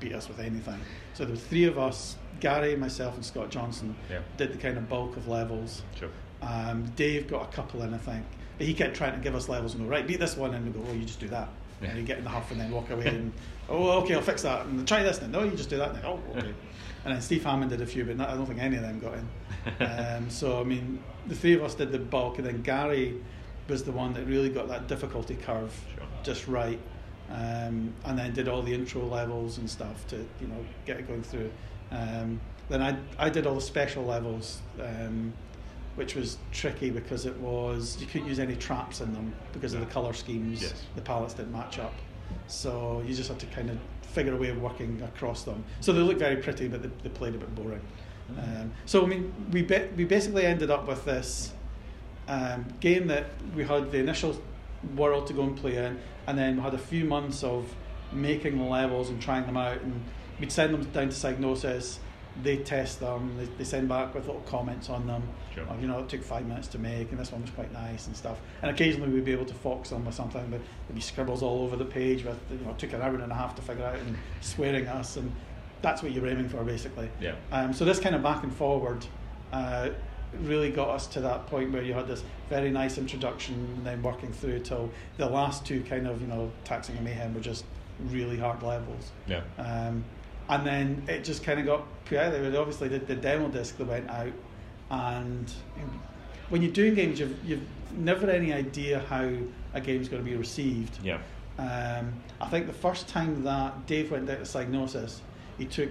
beat 0.00 0.12
us 0.14 0.28
with 0.28 0.38
anything. 0.38 0.78
So 1.14 1.24
there 1.24 1.34
were 1.34 1.40
three 1.40 1.64
of 1.64 1.78
us, 1.78 2.16
Gary, 2.40 2.76
myself, 2.76 3.14
and 3.16 3.24
Scott 3.24 3.50
Johnson, 3.50 3.96
Yeah. 4.10 4.20
did 4.36 4.52
the 4.52 4.58
kind 4.58 4.78
of 4.78 4.88
bulk 4.88 5.16
of 5.16 5.26
levels. 5.28 5.82
Sure. 5.98 6.10
Um, 6.42 6.84
Dave 6.96 7.26
got 7.28 7.42
a 7.42 7.52
couple 7.52 7.82
in, 7.82 7.92
I 7.92 7.98
think. 7.98 8.24
But 8.56 8.66
he 8.68 8.74
kept 8.74 8.94
trying 8.94 9.14
to 9.14 9.18
give 9.20 9.34
us 9.34 9.48
levels 9.48 9.74
and 9.74 9.84
go, 9.84 9.90
right, 9.90 10.06
beat 10.06 10.20
this 10.20 10.36
one, 10.36 10.54
and 10.54 10.64
we 10.64 10.70
go, 10.70 10.86
oh, 10.88 10.92
you 10.92 11.04
just 11.04 11.18
do 11.20 11.28
that. 11.28 11.48
Yeah. 11.82 11.88
And 11.90 11.98
you 11.98 12.04
get 12.04 12.18
in 12.18 12.24
the 12.24 12.30
huff 12.30 12.50
and 12.50 12.60
then 12.60 12.70
walk 12.70 12.90
away 12.90 13.06
and, 13.06 13.32
oh, 13.68 14.00
okay, 14.02 14.14
I'll 14.14 14.22
fix 14.22 14.42
that. 14.42 14.66
And 14.66 14.86
try 14.86 15.02
this 15.02 15.18
then. 15.18 15.32
No, 15.32 15.42
you 15.42 15.50
just 15.52 15.70
do 15.70 15.76
that. 15.76 15.90
And 15.90 15.98
then, 15.98 16.04
oh, 16.06 16.20
okay. 16.36 16.54
and 17.04 17.14
then 17.14 17.20
Steve 17.20 17.44
Hammond 17.44 17.70
did 17.70 17.80
a 17.80 17.86
few, 17.86 18.04
but 18.04 18.16
not, 18.16 18.30
I 18.30 18.34
don't 18.34 18.46
think 18.46 18.60
any 18.60 18.76
of 18.76 18.82
them 18.82 19.00
got 19.00 19.14
in. 19.14 19.86
um, 19.86 20.30
so, 20.30 20.60
I 20.60 20.64
mean, 20.64 21.02
the 21.26 21.34
three 21.34 21.54
of 21.54 21.62
us 21.62 21.74
did 21.74 21.92
the 21.92 21.98
bulk, 21.98 22.38
and 22.38 22.46
then 22.46 22.62
Gary 22.62 23.20
was 23.68 23.82
the 23.84 23.92
one 23.92 24.12
that 24.14 24.24
really 24.26 24.50
got 24.50 24.68
that 24.68 24.88
difficulty 24.88 25.34
curve 25.34 25.74
Sure. 25.94 26.04
just 26.22 26.46
right. 26.48 26.78
Um, 27.30 27.94
and 28.04 28.18
then 28.18 28.34
did 28.34 28.48
all 28.48 28.60
the 28.62 28.74
intro 28.74 29.02
levels 29.02 29.56
and 29.56 29.68
stuff 29.68 30.06
to 30.08 30.16
you 30.16 30.46
know 30.46 30.64
get 30.84 30.98
it 30.98 31.08
going 31.08 31.22
through. 31.22 31.50
Um, 31.90 32.40
then 32.68 32.82
I 32.82 32.96
I 33.18 33.30
did 33.30 33.46
all 33.46 33.54
the 33.54 33.62
special 33.62 34.04
levels, 34.04 34.60
um, 34.78 35.32
which 35.96 36.14
was 36.14 36.38
tricky 36.52 36.90
because 36.90 37.26
it 37.26 37.36
was 37.38 37.96
you 38.00 38.06
couldn't 38.06 38.26
use 38.26 38.38
any 38.38 38.56
traps 38.56 39.00
in 39.00 39.12
them 39.12 39.32
because 39.52 39.74
of 39.74 39.80
the 39.80 39.86
color 39.86 40.12
schemes. 40.12 40.62
Yes. 40.62 40.82
The 40.96 41.02
palettes 41.02 41.34
didn't 41.34 41.52
match 41.52 41.78
up, 41.78 41.94
so 42.46 43.02
you 43.06 43.14
just 43.14 43.28
had 43.28 43.38
to 43.40 43.46
kind 43.46 43.70
of 43.70 43.78
figure 44.02 44.34
a 44.34 44.36
way 44.36 44.48
of 44.48 44.60
working 44.60 45.00
across 45.02 45.42
them. 45.42 45.64
So 45.80 45.92
they 45.92 46.00
looked 46.00 46.20
very 46.20 46.36
pretty, 46.36 46.68
but 46.68 46.82
they, 46.82 46.90
they 47.02 47.08
played 47.08 47.34
a 47.34 47.38
bit 47.38 47.54
boring. 47.54 47.82
Um, 48.38 48.72
so 48.86 49.02
I 49.04 49.06
mean, 49.06 49.32
we 49.52 49.62
be, 49.62 49.80
we 49.96 50.04
basically 50.04 50.46
ended 50.46 50.70
up 50.70 50.86
with 50.86 51.04
this 51.04 51.52
um, 52.28 52.64
game 52.80 53.06
that 53.08 53.26
we 53.54 53.64
had 53.64 53.90
the 53.90 53.98
initial 53.98 54.40
world 54.96 55.26
to 55.28 55.32
go 55.32 55.42
and 55.42 55.56
play 55.56 55.76
in, 55.76 55.98
and 56.26 56.38
then 56.38 56.56
we 56.56 56.62
had 56.62 56.74
a 56.74 56.78
few 56.78 57.04
months 57.04 57.42
of 57.44 57.72
making 58.12 58.58
the 58.58 58.64
levels 58.64 59.10
and 59.10 59.20
trying 59.20 59.46
them 59.46 59.56
out, 59.56 59.80
and 59.80 60.02
we'd 60.40 60.52
send 60.52 60.74
them 60.74 60.84
down 60.92 61.08
to 61.08 61.14
Psygnosis. 61.14 61.98
They 62.42 62.58
test 62.58 63.00
them. 63.00 63.36
They, 63.38 63.44
they 63.58 63.64
send 63.64 63.88
back 63.88 64.14
with 64.14 64.26
little 64.26 64.42
comments 64.42 64.90
on 64.90 65.06
them. 65.06 65.22
Sure. 65.54 65.64
Of, 65.64 65.80
you 65.80 65.86
know, 65.86 66.00
it 66.00 66.08
took 66.08 66.22
five 66.22 66.46
minutes 66.46 66.68
to 66.68 66.78
make, 66.78 67.10
and 67.10 67.20
this 67.20 67.30
one 67.30 67.42
was 67.42 67.50
quite 67.50 67.72
nice 67.72 68.06
and 68.06 68.16
stuff. 68.16 68.40
And 68.62 68.70
occasionally 68.70 69.08
we'd 69.08 69.24
be 69.24 69.32
able 69.32 69.44
to 69.46 69.54
fox 69.54 69.90
them 69.90 70.04
with 70.04 70.14
something, 70.14 70.44
but 70.50 70.60
there'd 70.86 70.94
be 70.94 71.00
scribbles 71.00 71.42
all 71.42 71.62
over 71.62 71.76
the 71.76 71.84
page. 71.84 72.24
With 72.24 72.38
you 72.50 72.58
know, 72.64 72.70
it 72.70 72.78
took 72.78 72.92
an 72.92 73.02
hour 73.02 73.14
and 73.14 73.30
a 73.30 73.34
half 73.34 73.54
to 73.56 73.62
figure 73.62 73.84
out 73.84 73.96
and 73.96 74.16
swearing 74.40 74.86
us, 74.88 75.16
and 75.16 75.30
that's 75.82 76.02
what 76.02 76.12
you're 76.12 76.26
aiming 76.26 76.48
for 76.48 76.64
basically. 76.64 77.08
Yeah. 77.20 77.34
Um, 77.52 77.72
so 77.72 77.84
this 77.84 78.00
kind 78.00 78.14
of 78.14 78.22
back 78.22 78.42
and 78.42 78.52
forward 78.52 79.06
uh, 79.52 79.90
really 80.40 80.70
got 80.70 80.88
us 80.88 81.06
to 81.08 81.20
that 81.20 81.46
point 81.46 81.72
where 81.72 81.82
you 81.82 81.92
had 81.92 82.08
this 82.08 82.24
very 82.48 82.70
nice 82.70 82.98
introduction, 82.98 83.54
and 83.76 83.86
then 83.86 84.02
working 84.02 84.32
through 84.32 84.60
till 84.60 84.90
the 85.18 85.26
last 85.26 85.64
two 85.64 85.82
kind 85.84 86.06
of 86.06 86.20
you 86.20 86.26
know 86.26 86.50
taxing 86.64 86.96
and 86.96 87.04
mayhem 87.04 87.34
were 87.34 87.40
just 87.40 87.64
really 88.06 88.38
hard 88.38 88.62
levels. 88.62 89.12
Yeah. 89.26 89.42
Um, 89.58 90.04
and 90.48 90.66
then 90.66 91.04
it 91.08 91.24
just 91.24 91.42
kind 91.42 91.58
of 91.60 91.66
got 91.66 91.86
put 92.04 92.18
out 92.18 92.32
there. 92.32 92.42
We 92.48 92.56
obviously 92.56 92.88
did 92.88 93.06
the 93.06 93.14
demo 93.16 93.48
disc 93.48 93.76
that 93.78 93.86
went 93.86 94.08
out, 94.10 94.32
and 94.90 95.50
when 96.48 96.62
you're 96.62 96.72
doing 96.72 96.94
games, 96.94 97.20
you've 97.20 97.36
you've 97.44 97.62
never 97.96 98.28
any 98.30 98.52
idea 98.52 99.00
how 99.08 99.30
a 99.72 99.80
game's 99.80 100.08
going 100.08 100.22
to 100.24 100.28
be 100.30 100.36
received. 100.36 100.98
Yeah. 101.02 101.18
Um, 101.58 102.12
I 102.40 102.48
think 102.48 102.66
the 102.66 102.72
first 102.72 103.08
time 103.08 103.44
that 103.44 103.86
Dave 103.86 104.10
went 104.10 104.26
down 104.26 104.38
to 104.38 104.42
Psygnosis, 104.42 105.20
he 105.56 105.64
took 105.66 105.90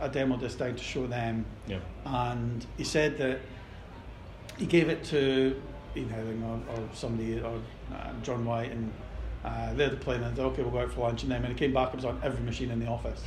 a 0.00 0.08
demo 0.08 0.36
disc 0.36 0.58
down 0.58 0.76
to 0.76 0.82
show 0.82 1.06
them, 1.06 1.44
Yeah. 1.66 1.78
and 2.04 2.64
he 2.76 2.84
said 2.84 3.18
that 3.18 3.40
he 4.58 4.66
gave 4.66 4.88
it 4.88 5.02
to 5.04 5.60
Ian 5.96 6.08
Howling 6.08 6.42
or, 6.44 6.60
or 6.76 6.88
somebody 6.94 7.40
or 7.40 7.58
uh, 7.92 8.12
John 8.22 8.44
White, 8.44 8.70
and 8.70 8.92
uh, 9.44 9.74
they're 9.74 9.90
the 9.90 9.96
playing, 9.96 10.22
and 10.22 10.32
they 10.36 10.36
said, 10.40 10.46
okay, 10.46 10.62
we'll 10.62 10.70
go 10.70 10.78
out 10.78 10.92
for 10.92 11.00
lunch. 11.00 11.24
And 11.24 11.32
then 11.32 11.42
when 11.42 11.50
he 11.50 11.56
came 11.58 11.72
back, 11.72 11.88
it 11.88 11.96
was 11.96 12.04
on 12.04 12.20
every 12.22 12.42
machine 12.44 12.70
in 12.70 12.78
the 12.78 12.86
office. 12.86 13.22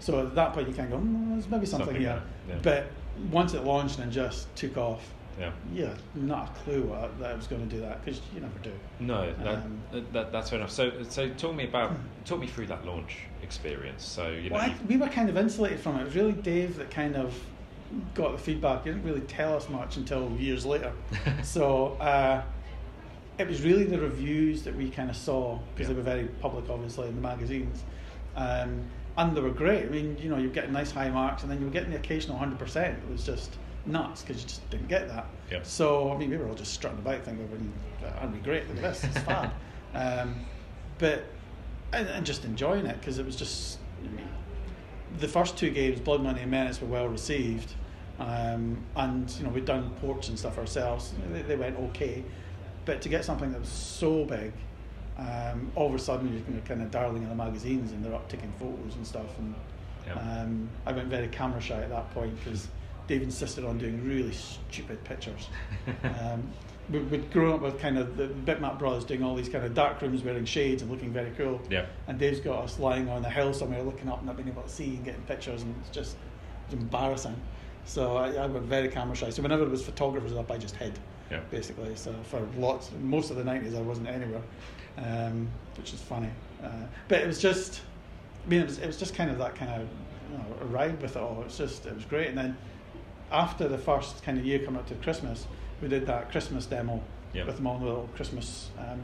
So 0.00 0.20
at 0.26 0.34
that 0.34 0.52
point, 0.54 0.66
you 0.68 0.74
kind 0.74 0.92
of 0.92 1.00
go, 1.00 1.06
mm, 1.06 1.30
there's 1.34 1.48
maybe 1.48 1.66
something, 1.66 1.86
Something 1.88 2.02
here. 2.02 2.22
yeah. 2.48 2.56
But 2.62 2.86
once 3.30 3.54
it 3.54 3.64
launched 3.64 3.98
and 3.98 4.10
just 4.10 4.54
took 4.56 4.76
off, 4.78 5.02
Yeah. 5.38 5.52
yeah, 5.74 5.92
not 6.14 6.48
a 6.48 6.60
clue 6.64 6.82
what, 6.84 7.18
that 7.20 7.30
I 7.32 7.34
was 7.34 7.46
going 7.46 7.68
to 7.68 7.74
do 7.76 7.80
that 7.82 8.02
because 8.04 8.20
you 8.34 8.40
never 8.40 8.58
do. 8.62 8.72
No, 8.98 9.32
that, 9.44 9.54
Um, 9.58 9.80
that, 10.12 10.32
that's 10.32 10.50
fair 10.50 10.58
enough. 10.58 10.70
So, 10.70 11.02
so 11.04 11.28
talk 11.30 11.54
me 11.54 11.64
about, 11.64 11.92
talk 12.24 12.40
me 12.40 12.46
through 12.46 12.66
that 12.68 12.84
launch 12.86 13.18
experience. 13.42 14.04
So, 14.04 14.30
you 14.30 14.48
know, 14.50 14.56
Well, 14.56 14.64
I, 14.70 14.74
we 14.88 14.96
were 14.96 15.08
kind 15.08 15.28
of 15.28 15.36
insulated 15.36 15.80
from 15.80 15.96
it. 15.98 16.02
It 16.02 16.04
was 16.06 16.14
really 16.16 16.32
Dave 16.32 16.76
that 16.78 16.90
kind 16.90 17.14
of 17.16 17.34
got 18.14 18.32
the 18.32 18.38
feedback. 18.38 18.84
He 18.84 18.90
didn't 18.90 19.04
really 19.04 19.20
tell 19.22 19.54
us 19.54 19.68
much 19.68 19.96
until 19.98 20.30
years 20.38 20.64
later. 20.64 20.92
so 21.42 21.92
uh, 22.00 22.42
it 23.38 23.46
was 23.46 23.60
really 23.62 23.84
the 23.84 23.98
reviews 24.00 24.62
that 24.62 24.74
we 24.74 24.88
kind 24.90 25.10
of 25.10 25.16
saw 25.16 25.58
because 25.74 25.88
Yeah. 25.88 25.94
they 25.94 25.94
were 25.98 26.02
very 26.02 26.24
public, 26.40 26.70
obviously, 26.70 27.08
in 27.08 27.16
the 27.16 27.20
magazines. 27.20 27.82
Um, 28.36 28.82
and 29.16 29.36
they 29.36 29.40
were 29.40 29.50
great. 29.50 29.86
I 29.86 29.88
mean, 29.88 30.16
you 30.18 30.28
know, 30.28 30.38
you 30.38 30.48
getting 30.48 30.72
nice 30.72 30.90
high 30.90 31.10
marks, 31.10 31.42
and 31.42 31.50
then 31.50 31.58
you 31.58 31.66
were 31.66 31.72
getting 31.72 31.90
the 31.90 31.96
occasional 31.96 32.36
hundred 32.38 32.58
percent. 32.58 32.98
It 33.02 33.10
was 33.10 33.24
just 33.24 33.56
nuts 33.86 34.22
because 34.22 34.42
you 34.42 34.48
just 34.48 34.68
didn't 34.70 34.88
get 34.88 35.08
that. 35.08 35.26
Yeah. 35.50 35.60
So 35.62 36.12
I 36.12 36.16
mean, 36.16 36.30
we 36.30 36.36
were 36.36 36.48
all 36.48 36.54
just 36.54 36.72
strutting 36.72 36.98
about, 36.98 37.24
thinking, 37.24 37.48
"Well, 37.50 38.12
"Aren't 38.20 38.34
we 38.34 38.40
great? 38.40 38.68
Look 38.68 38.78
at 38.78 38.82
this, 38.82 39.04
it's 39.04 39.18
fab." 39.18 39.52
um, 39.94 40.34
but 40.98 41.24
and, 41.92 42.08
and 42.08 42.26
just 42.26 42.44
enjoying 42.44 42.86
it 42.86 42.98
because 43.00 43.18
it 43.18 43.26
was 43.26 43.36
just 43.36 43.78
I 44.02 44.08
mean, 44.08 44.28
the 45.18 45.28
first 45.28 45.56
two 45.56 45.70
games, 45.70 46.00
Blood 46.00 46.22
Money 46.22 46.42
and 46.42 46.50
Menace, 46.50 46.80
were 46.80 46.88
well 46.88 47.08
received, 47.08 47.74
um, 48.18 48.78
and 48.96 49.30
you 49.38 49.44
know 49.44 49.50
we'd 49.50 49.64
done 49.64 49.90
ports 50.00 50.28
and 50.28 50.38
stuff 50.38 50.58
ourselves. 50.58 51.12
They, 51.32 51.42
they 51.42 51.56
went 51.56 51.76
okay, 51.78 52.24
but 52.84 53.02
to 53.02 53.08
get 53.08 53.24
something 53.24 53.50
that 53.52 53.60
was 53.60 53.68
so 53.68 54.24
big, 54.24 54.52
um, 55.20 55.70
all 55.74 55.88
of 55.88 55.94
a 55.94 55.98
sudden 55.98 56.32
you're 56.50 56.60
kind 56.62 56.82
of 56.82 56.90
darling 56.90 57.22
in 57.22 57.28
the 57.28 57.34
magazines 57.34 57.92
and 57.92 58.04
they're 58.04 58.14
up 58.14 58.28
taking 58.28 58.52
photos 58.58 58.94
and 58.96 59.06
stuff. 59.06 59.38
And 59.38 59.54
Yeah. 60.06 60.14
um, 60.42 60.68
I 60.86 60.92
went 60.92 61.08
very 61.08 61.28
camera 61.28 61.60
shy 61.60 61.80
at 61.82 61.90
that 61.90 62.10
point 62.12 62.34
because 62.42 62.68
Dave 63.06 63.22
insisted 63.22 63.64
on 63.64 63.76
doing 63.78 64.06
really 64.08 64.32
stupid 64.32 65.02
pictures. 65.04 65.48
um, 66.20 66.42
we, 66.90 67.00
we'd 67.00 67.30
grown 67.32 67.52
up 67.54 67.60
with 67.60 67.78
kind 67.80 67.98
of 67.98 68.16
the 68.16 68.28
Bitmap 68.28 68.78
brothers 68.78 69.04
doing 69.04 69.22
all 69.22 69.34
these 69.36 69.48
kind 69.48 69.64
of 69.64 69.74
dark 69.74 70.00
rooms 70.02 70.22
wearing 70.24 70.44
shades 70.44 70.82
and 70.82 70.90
looking 70.90 71.12
very 71.12 71.30
cool. 71.36 71.60
Yeah. 71.70 71.86
And 72.08 72.18
Dave's 72.18 72.40
got 72.40 72.64
us 72.64 72.78
lying 72.78 73.08
on 73.08 73.24
a 73.24 73.30
hill 73.30 73.52
somewhere 73.52 73.82
looking 73.82 74.08
up 74.08 74.18
and 74.18 74.26
not 74.26 74.36
being 74.36 74.48
able 74.48 74.62
to 74.62 74.68
see 74.68 74.96
and 74.96 75.04
getting 75.04 75.22
pictures, 75.22 75.62
and 75.62 75.74
it's 75.80 75.90
just 75.90 76.16
it's 76.64 76.74
embarrassing. 76.74 77.36
So 77.84 78.16
I, 78.16 78.32
I 78.34 78.46
went 78.46 78.64
very 78.66 78.88
camera 78.88 79.14
shy. 79.16 79.30
So 79.30 79.42
whenever 79.42 79.62
there 79.62 79.70
was 79.70 79.84
photographers 79.84 80.32
up, 80.32 80.50
I 80.50 80.58
just 80.58 80.76
hid, 80.76 80.98
Yeah. 81.30 81.40
basically. 81.50 81.94
So 81.96 82.14
for 82.24 82.46
lots, 82.56 82.90
most 83.02 83.30
of 83.30 83.36
the 83.36 83.42
90s, 83.44 83.76
I 83.76 83.80
wasn't 83.80 84.08
anywhere, 84.08 84.42
um, 84.98 85.48
which 85.76 85.92
is 85.92 86.00
funny. 86.00 86.30
Uh, 86.62 86.68
but 87.08 87.20
it 87.20 87.26
was 87.26 87.40
just, 87.40 87.80
I 88.46 88.48
mean, 88.50 88.60
it 88.60 88.66
was, 88.66 88.78
it 88.78 88.86
was 88.86 88.96
just 88.96 89.14
kind 89.14 89.30
of 89.30 89.38
that 89.38 89.54
kind 89.54 89.70
of 89.70 89.88
you 90.30 90.38
know, 90.38 90.44
a 90.62 90.64
ride 90.66 91.00
with 91.00 91.16
it 91.16 91.22
all. 91.22 91.42
It's 91.46 91.56
just, 91.58 91.86
it 91.86 91.94
was 91.94 92.04
great. 92.04 92.28
And 92.28 92.38
then 92.38 92.56
after 93.32 93.68
the 93.68 93.78
first 93.78 94.22
kind 94.22 94.38
of 94.38 94.44
year 94.44 94.58
coming 94.58 94.80
up 94.80 94.86
to 94.88 94.94
Christmas, 94.96 95.46
we 95.80 95.88
did 95.88 96.06
that 96.06 96.30
Christmas 96.30 96.66
demo 96.66 97.02
Yeah. 97.32 97.44
with 97.46 97.56
them 97.56 97.66
all 97.66 97.76
in 97.76 97.80
the 97.82 97.86
little 97.88 98.08
Christmas 98.14 98.70
um, 98.78 99.00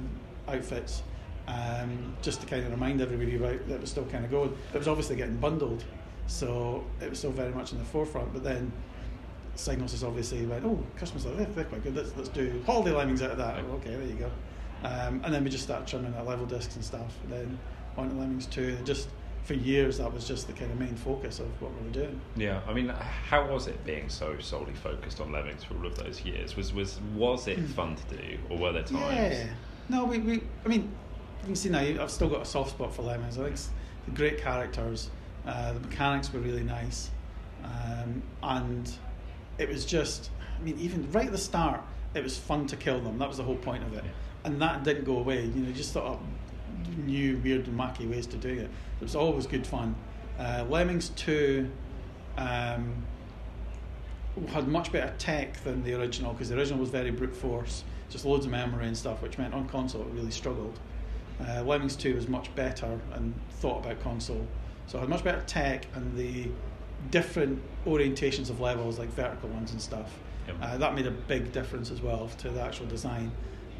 outfits, 0.48 1.02
um, 1.48 2.14
just 2.22 2.40
to 2.40 2.46
kind 2.46 2.64
of 2.64 2.70
remind 2.70 3.00
everybody 3.00 3.36
about 3.36 3.66
that 3.68 3.74
it 3.76 3.80
was 3.80 3.90
still 3.90 4.04
kind 4.06 4.24
of 4.24 4.30
going. 4.30 4.56
It 4.74 4.78
was 4.78 4.88
obviously 4.88 5.16
getting 5.16 5.36
bundled, 5.36 5.84
so 6.26 6.84
it 7.00 7.08
was 7.08 7.18
still 7.18 7.30
very 7.30 7.52
much 7.54 7.72
in 7.72 7.78
the 7.78 7.84
forefront. 7.84 8.32
But 8.32 8.42
then 8.44 8.72
Psygnosis 9.56 10.06
obviously 10.06 10.44
went, 10.44 10.64
oh, 10.64 10.78
Christmas, 10.98 11.24
they're, 11.24 11.46
they're 11.46 11.64
quite 11.64 11.82
good. 11.82 11.96
Let's, 11.96 12.14
let's 12.16 12.28
do 12.28 12.62
Holiday 12.66 12.90
Lemmings 12.92 13.22
out 13.22 13.30
of 13.30 13.38
that. 13.38 13.58
Okay, 13.58 13.90
there 13.90 14.02
you 14.02 14.14
go. 14.14 14.30
Um, 14.84 15.20
and 15.24 15.32
then 15.32 15.42
we 15.44 15.50
just 15.50 15.64
started 15.64 15.86
churning 15.86 16.14
out 16.16 16.26
level 16.26 16.46
discs 16.46 16.74
and 16.76 16.84
stuff. 16.84 17.12
And 17.24 17.32
then 17.32 17.58
on 17.96 18.10
to 18.10 18.14
Lemmings 18.14 18.46
2. 18.46 18.78
Just 18.84 19.08
for 19.44 19.54
years, 19.54 19.98
that 19.98 20.12
was 20.12 20.26
just 20.26 20.46
the 20.46 20.52
kind 20.52 20.70
of 20.70 20.78
main 20.78 20.96
focus 20.96 21.38
of 21.38 21.46
what 21.62 21.72
we 21.78 21.86
were 21.86 21.92
doing. 21.92 22.20
Yeah, 22.36 22.60
I 22.66 22.72
mean, 22.74 22.88
how 22.88 23.46
was 23.50 23.68
it 23.68 23.84
being 23.84 24.08
so 24.08 24.36
solely 24.40 24.74
focused 24.74 25.20
on 25.20 25.32
Lemmings 25.32 25.64
for 25.64 25.76
all 25.76 25.86
of 25.86 25.96
those 25.96 26.20
years? 26.22 26.56
Was 26.56 26.72
was 26.72 27.00
was 27.14 27.46
it 27.46 27.58
fun 27.60 27.96
to 27.96 28.16
do, 28.16 28.38
or 28.50 28.58
were 28.58 28.72
there 28.72 28.82
times? 28.82 29.04
Hmm. 29.04 29.14
Yeah. 29.14 29.46
No, 29.88 30.04
we, 30.04 30.18
we 30.18 30.42
I 30.64 30.68
mean, 30.68 30.82
you 31.40 31.46
can 31.46 31.56
see 31.56 31.68
now 31.68 31.78
I've 31.80 32.10
still 32.10 32.28
got 32.28 32.42
a 32.42 32.44
soft 32.44 32.70
spot 32.70 32.94
for 32.94 33.02
Lemmings. 33.02 33.38
I 33.38 33.44
think 33.44 33.54
it's 33.54 33.70
great 34.14 34.38
characters. 34.38 35.10
Uh, 35.46 35.72
the 35.74 35.80
mechanics 35.80 36.32
were 36.32 36.40
really 36.40 36.64
nice, 36.64 37.10
um, 37.64 38.22
and 38.42 38.92
it 39.58 39.68
was 39.68 39.84
just. 39.86 40.30
I 40.58 40.62
mean, 40.64 40.78
even 40.78 41.10
right 41.12 41.26
at 41.26 41.32
the 41.32 41.38
start, 41.38 41.82
it 42.14 42.22
was 42.22 42.36
fun 42.36 42.66
to 42.68 42.76
kill 42.76 42.98
them. 43.00 43.18
That 43.18 43.28
was 43.28 43.36
the 43.36 43.42
whole 43.44 43.56
point 43.56 43.84
of 43.84 43.92
it, 43.92 44.02
Yeah. 44.04 44.10
And 44.46 44.62
that 44.62 44.84
didn't 44.84 45.04
go 45.04 45.18
away. 45.18 45.44
You 45.44 45.62
know, 45.62 45.72
just 45.72 45.92
thought 45.92 46.04
of 46.04 46.20
new, 46.98 47.36
weird, 47.38 47.66
and 47.66 47.78
wacky 47.78 48.08
ways 48.08 48.26
to 48.28 48.36
do 48.36 48.48
it. 48.48 48.70
It 49.00 49.02
was 49.02 49.16
always 49.16 49.46
good 49.46 49.66
fun. 49.66 49.94
Uh, 50.38 50.64
Lemmings 50.68 51.10
two. 51.10 51.70
Um, 52.38 53.04
had 54.48 54.68
much 54.68 54.92
better 54.92 55.12
tech 55.16 55.62
than 55.64 55.82
the 55.82 55.94
original 55.94 56.32
because 56.32 56.50
the 56.50 56.56
original 56.56 56.78
was 56.78 56.90
very 56.90 57.10
brute 57.10 57.34
force, 57.34 57.84
just 58.10 58.24
loads 58.26 58.44
of 58.44 58.52
memory 58.52 58.86
and 58.86 58.96
stuff, 58.96 59.22
which 59.22 59.38
meant 59.38 59.54
on 59.54 59.66
console 59.68 60.02
it 60.02 60.08
really 60.08 60.30
struggled. 60.30 60.78
Uh, 61.40 61.62
Lemmings 61.62 61.96
2 61.96 62.14
was 62.14 62.28
much 62.28 62.54
better 62.54 62.98
and 63.14 63.34
thought 63.50 63.84
about 63.84 64.00
console, 64.00 64.46
so 64.86 64.98
it 64.98 65.00
had 65.00 65.08
much 65.08 65.24
better 65.24 65.42
tech 65.46 65.86
and 65.94 66.16
the 66.16 66.48
different 67.10 67.62
orientations 67.86 68.50
of 68.50 68.60
levels, 68.60 68.98
like 68.98 69.08
vertical 69.08 69.48
ones 69.48 69.72
and 69.72 69.80
stuff. 69.80 70.18
Yep. 70.46 70.56
Uh, 70.60 70.76
that 70.76 70.94
made 70.94 71.06
a 71.06 71.10
big 71.10 71.52
difference 71.52 71.90
as 71.90 72.02
well 72.02 72.28
to 72.38 72.50
the 72.50 72.60
actual 72.60 72.86
design. 72.86 73.32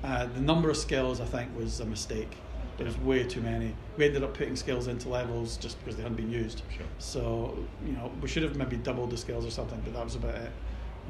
Uh, 0.05 0.27
the 0.27 0.41
number 0.41 0.71
of 0.71 0.77
skills, 0.77 1.21
I 1.21 1.25
think, 1.25 1.57
was 1.57 1.81
a 1.81 1.85
mistake. 1.85 2.37
There 2.77 2.87
was 2.87 2.99
way 2.99 3.25
too 3.25 3.41
many. 3.41 3.75
We 3.97 4.05
ended 4.05 4.23
up 4.23 4.35
putting 4.35 4.55
skills 4.57 4.87
into 4.87 5.09
levels 5.09 5.57
just 5.57 5.79
because 5.79 5.97
they 5.97 6.03
hadn't 6.03 6.17
been 6.19 6.31
used. 6.31 6.63
Sure. 6.77 6.87
So 6.99 7.57
you 7.85 7.93
know, 7.93 8.13
we 8.21 8.29
should 8.29 8.43
have 8.43 8.57
maybe 8.57 8.77
doubled 8.77 9.11
the 9.11 9.17
skills 9.17 9.47
or 9.47 9.51
something, 9.51 9.81
but 9.83 9.95
that 9.95 10.05
was 10.05 10.15
about 10.15 10.35
it. 10.35 10.51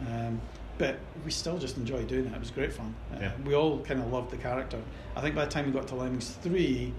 Um, 0.07 0.41
but 0.79 0.99
we 1.25 1.31
still 1.31 1.59
just 1.59 1.77
enjoyed 1.77 2.07
doing 2.07 2.27
it. 2.27 2.33
It 2.33 2.39
was 2.39 2.51
great 2.51 2.73
fun. 2.73 2.95
Uh, 3.13 3.19
Yeah. 3.21 3.33
We 3.45 3.55
all 3.55 3.81
kind 3.81 4.01
of 4.01 4.13
loved 4.13 4.31
the 4.31 4.37
character. 4.37 4.79
I 5.17 5.21
think 5.23 5.35
by 5.35 5.45
the 5.45 5.51
time 5.51 5.67
we 5.67 5.73
got 5.73 5.89
to 5.89 5.95
Lemmings 5.97 6.31
three, 6.43 6.93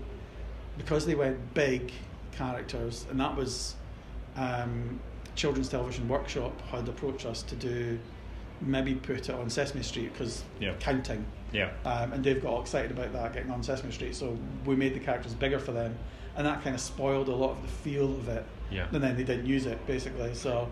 because 0.77 1.05
they 1.05 1.15
went 1.15 1.53
big 1.53 1.91
characters, 2.33 3.05
and 3.09 3.19
that 3.19 3.35
was 3.35 3.75
um, 4.35 4.99
Children's 5.35 5.69
Television 5.69 6.07
Workshop 6.09 6.59
had 6.69 6.87
approached 6.89 7.25
us 7.25 7.41
to 7.43 7.55
do 7.55 7.97
maybe 8.61 8.95
put 8.95 9.17
it 9.17 9.29
on 9.29 9.49
Sesame 9.49 9.83
Street 9.83 10.11
because 10.13 10.43
Yeah. 10.59 10.73
counting. 10.79 11.25
Yeah. 11.51 11.69
Um, 11.85 12.13
and 12.13 12.23
Dave 12.23 12.41
got 12.41 12.49
all 12.53 12.61
excited 12.61 12.91
about 12.91 13.13
that 13.13 13.33
getting 13.33 13.51
on 13.51 13.63
Sesame 13.63 13.91
Street, 13.91 14.15
so 14.15 14.37
we 14.65 14.75
made 14.75 14.93
the 14.93 14.99
characters 14.99 15.33
bigger 15.33 15.59
for 15.59 15.71
them, 15.71 15.95
and 16.35 16.45
that 16.45 16.61
kind 16.63 16.75
of 16.75 16.81
spoiled 16.81 17.29
a 17.29 17.35
lot 17.35 17.51
of 17.51 17.61
the 17.61 17.67
feel 17.67 18.05
of 18.15 18.27
it. 18.27 18.43
Yeah. 18.69 18.87
And 18.91 19.01
then 19.01 19.15
they 19.15 19.23
didn't 19.23 19.45
use 19.45 19.65
it 19.65 19.85
basically, 19.87 20.33
so 20.33 20.69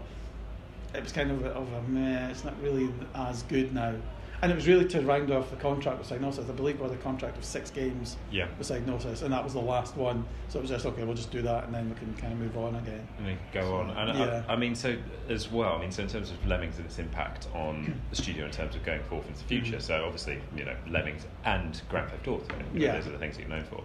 it 0.93 1.01
was 1.03 1.11
kind 1.11 1.31
of 1.31 1.45
a, 1.45 1.49
of 1.51 1.71
a 1.73 1.81
meh. 1.83 2.29
It's 2.29 2.43
not 2.43 2.53
really 2.61 2.89
as 3.13 3.43
good 3.43 3.73
now. 3.73 3.93
And 4.41 4.51
it 4.51 4.55
was 4.55 4.67
really 4.67 4.85
to 4.85 5.01
round 5.01 5.31
off 5.31 5.49
the 5.49 5.55
contract 5.55 5.97
with 5.99 6.09
Psygnosis. 6.09 6.49
I 6.49 6.53
believe 6.53 6.79
we 6.79 6.87
had 6.87 6.93
a 6.97 7.01
contract 7.01 7.37
of 7.37 7.45
six 7.45 7.71
games 7.71 8.17
Yeah. 8.31 8.47
with 8.57 8.67
Psygnosis, 8.67 9.23
and 9.23 9.31
that 9.33 9.43
was 9.43 9.53
the 9.53 9.59
last 9.61 9.95
one. 9.95 10.25
So 10.49 10.59
it 10.59 10.63
was 10.63 10.71
just 10.71 10.85
okay. 10.85 11.03
We'll 11.03 11.15
just 11.15 11.31
do 11.31 11.41
that, 11.43 11.65
and 11.65 11.73
then 11.73 11.89
we 11.89 11.95
can 11.95 12.13
kind 12.15 12.33
of 12.33 12.39
move 12.39 12.57
on 12.57 12.75
again. 12.75 13.07
And 13.17 13.27
then 13.27 13.37
go 13.53 13.75
on. 13.77 13.89
And 13.91 14.17
Yeah. 14.19 14.43
I, 14.47 14.53
I 14.53 14.55
mean, 14.55 14.75
so 14.75 14.95
as 15.29 15.51
well, 15.51 15.73
I 15.75 15.81
mean, 15.81 15.91
so 15.91 16.03
in 16.03 16.09
terms 16.09 16.31
of 16.31 16.45
Lemmings 16.47 16.77
and 16.77 16.85
its 16.85 16.99
impact 16.99 17.47
on 17.53 17.99
the 18.09 18.15
studio 18.15 18.45
in 18.45 18.51
terms 18.51 18.75
of 18.75 18.83
going 18.83 19.01
forth 19.03 19.25
into 19.27 19.39
the 19.39 19.45
future, 19.47 19.77
Mhm. 19.77 19.81
so 19.81 20.03
obviously, 20.05 20.39
you 20.55 20.65
know, 20.65 20.75
Lemmings 20.89 21.25
and 21.45 21.81
Grand 21.89 22.09
Theft 22.09 22.27
Auto, 22.27 22.43
you 22.73 22.79
know, 22.79 22.85
Yeah. 22.87 22.95
those 22.97 23.07
are 23.07 23.11
the 23.11 23.17
things 23.19 23.35
that 23.37 23.41
you're 23.47 23.49
known 23.55 23.65
for. 23.65 23.83